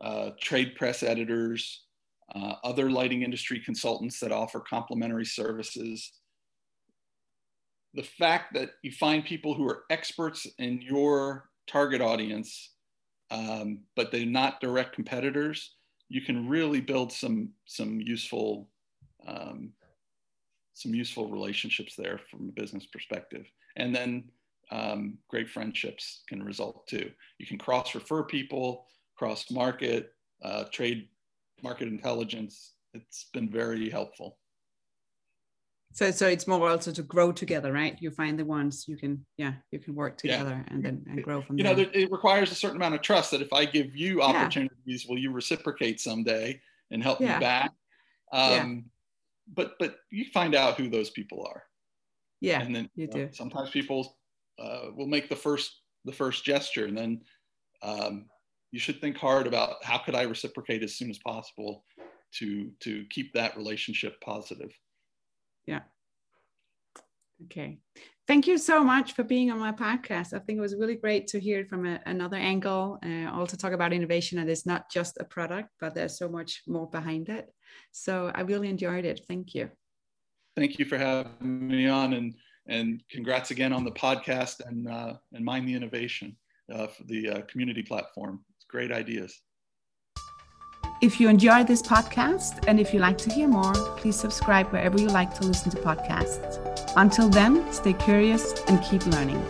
uh, 0.00 0.30
trade 0.40 0.74
press 0.74 1.02
editors 1.02 1.84
uh, 2.34 2.54
other 2.64 2.90
lighting 2.90 3.22
industry 3.22 3.60
consultants 3.60 4.20
that 4.20 4.32
offer 4.32 4.60
complementary 4.60 5.24
services. 5.24 6.12
The 7.94 8.02
fact 8.02 8.54
that 8.54 8.70
you 8.82 8.92
find 8.92 9.24
people 9.24 9.54
who 9.54 9.68
are 9.68 9.84
experts 9.90 10.46
in 10.58 10.80
your 10.80 11.50
target 11.66 12.00
audience, 12.00 12.70
um, 13.30 13.80
but 13.96 14.12
they're 14.12 14.26
not 14.26 14.60
direct 14.60 14.94
competitors, 14.94 15.74
you 16.08 16.20
can 16.20 16.48
really 16.48 16.80
build 16.80 17.12
some 17.12 17.50
some 17.66 18.00
useful 18.00 18.68
um, 19.26 19.72
some 20.74 20.94
useful 20.94 21.30
relationships 21.30 21.94
there 21.96 22.20
from 22.30 22.48
a 22.48 22.60
business 22.60 22.86
perspective, 22.86 23.46
and 23.76 23.94
then 23.94 24.24
um, 24.70 25.18
great 25.28 25.48
friendships 25.48 26.22
can 26.28 26.42
result 26.42 26.86
too. 26.86 27.10
You 27.38 27.46
can 27.46 27.58
cross 27.58 27.94
refer 27.94 28.22
people, 28.22 28.86
cross 29.16 29.50
market, 29.50 30.12
uh, 30.42 30.64
trade 30.72 31.08
market 31.62 31.88
intelligence. 31.88 32.74
It's 32.94 33.26
been 33.32 33.50
very 33.50 33.88
helpful. 33.88 34.38
So, 35.92 36.10
so 36.12 36.28
it's 36.28 36.46
more 36.46 36.70
also 36.70 36.92
to 36.92 37.02
grow 37.02 37.32
together, 37.32 37.72
right? 37.72 37.96
You 38.00 38.10
find 38.12 38.38
the 38.38 38.44
ones 38.44 38.84
you 38.86 38.96
can, 38.96 39.26
yeah, 39.38 39.54
you 39.72 39.80
can 39.80 39.94
work 39.96 40.18
together 40.18 40.64
yeah. 40.64 40.72
and 40.72 40.84
then 40.84 41.04
and 41.08 41.22
grow 41.22 41.42
from 41.42 41.58
you 41.58 41.64
there. 41.64 41.74
know, 41.74 41.86
it 41.92 42.12
requires 42.12 42.52
a 42.52 42.54
certain 42.54 42.76
amount 42.76 42.94
of 42.94 43.02
trust 43.02 43.32
that 43.32 43.42
if 43.42 43.52
I 43.52 43.64
give 43.64 43.96
you 43.96 44.22
opportunities, 44.22 45.04
yeah. 45.04 45.10
will 45.10 45.18
you 45.18 45.32
reciprocate 45.32 46.00
someday 46.00 46.60
and 46.92 47.02
help 47.02 47.20
yeah. 47.20 47.34
me 47.34 47.40
back? 47.40 47.70
Um, 48.32 48.50
yeah. 48.52 48.74
But 49.52 49.72
but 49.80 49.96
you 50.12 50.26
find 50.32 50.54
out 50.54 50.76
who 50.76 50.88
those 50.88 51.10
people 51.10 51.44
are. 51.52 51.64
Yeah, 52.40 52.62
and 52.62 52.74
then 52.74 52.88
you, 52.94 53.02
you 53.02 53.06
know, 53.08 53.26
do. 53.26 53.32
Sometimes 53.32 53.70
people 53.70 54.16
uh, 54.60 54.92
will 54.94 55.08
make 55.08 55.28
the 55.28 55.34
first 55.34 55.82
the 56.04 56.12
first 56.12 56.44
gesture, 56.44 56.86
and 56.86 56.96
then 56.96 57.20
um, 57.82 58.26
you 58.72 58.78
should 58.78 59.00
think 59.00 59.16
hard 59.16 59.46
about 59.46 59.84
how 59.84 59.98
could 59.98 60.14
I 60.14 60.22
reciprocate 60.22 60.82
as 60.82 60.96
soon 60.96 61.10
as 61.10 61.18
possible 61.18 61.84
to 62.34 62.70
to 62.80 63.04
keep 63.10 63.32
that 63.34 63.56
relationship 63.56 64.20
positive. 64.20 64.72
Yeah. 65.66 65.80
Okay. 67.44 67.78
Thank 68.28 68.46
you 68.46 68.58
so 68.58 68.84
much 68.84 69.14
for 69.14 69.24
being 69.24 69.50
on 69.50 69.58
my 69.58 69.72
podcast. 69.72 70.34
I 70.34 70.38
think 70.38 70.58
it 70.58 70.60
was 70.60 70.76
really 70.76 70.94
great 70.94 71.26
to 71.28 71.40
hear 71.40 71.64
from 71.64 71.86
a, 71.86 71.98
another 72.06 72.36
angle, 72.36 72.98
uh, 73.04 73.30
also 73.32 73.56
talk 73.56 73.72
about 73.72 73.92
innovation 73.92 74.38
and 74.38 74.48
it's 74.48 74.66
not 74.66 74.90
just 74.90 75.16
a 75.18 75.24
product, 75.24 75.70
but 75.80 75.94
there's 75.94 76.18
so 76.18 76.28
much 76.28 76.62
more 76.68 76.88
behind 76.88 77.28
it. 77.28 77.52
So 77.92 78.30
I 78.34 78.42
really 78.42 78.68
enjoyed 78.68 79.04
it. 79.04 79.22
Thank 79.26 79.54
you. 79.54 79.70
Thank 80.56 80.78
you 80.78 80.84
for 80.84 80.98
having 80.98 81.66
me 81.66 81.88
on 81.88 82.12
and 82.12 82.34
and 82.68 83.02
congrats 83.10 83.50
again 83.50 83.72
on 83.72 83.84
the 83.84 83.90
podcast 83.90 84.60
and 84.64 84.86
uh, 84.86 85.14
and 85.32 85.44
mind 85.44 85.66
the 85.66 85.74
innovation 85.74 86.36
uh, 86.72 86.86
for 86.86 87.02
the 87.04 87.30
uh, 87.30 87.40
community 87.42 87.82
platform 87.82 88.44
great 88.70 88.92
ideas. 88.92 89.40
If 91.02 91.18
you 91.18 91.28
enjoyed 91.28 91.66
this 91.66 91.82
podcast 91.82 92.64
and 92.68 92.78
if 92.78 92.92
you 92.92 93.00
like 93.00 93.16
to 93.18 93.30
hear 93.30 93.48
more, 93.48 93.72
please 93.96 94.16
subscribe 94.16 94.66
wherever 94.70 95.00
you 95.00 95.08
like 95.08 95.34
to 95.40 95.46
listen 95.46 95.70
to 95.70 95.78
podcasts. 95.78 96.60
Until 96.96 97.28
then, 97.28 97.72
stay 97.72 97.94
curious 97.94 98.52
and 98.68 98.82
keep 98.82 99.06
learning. 99.06 99.42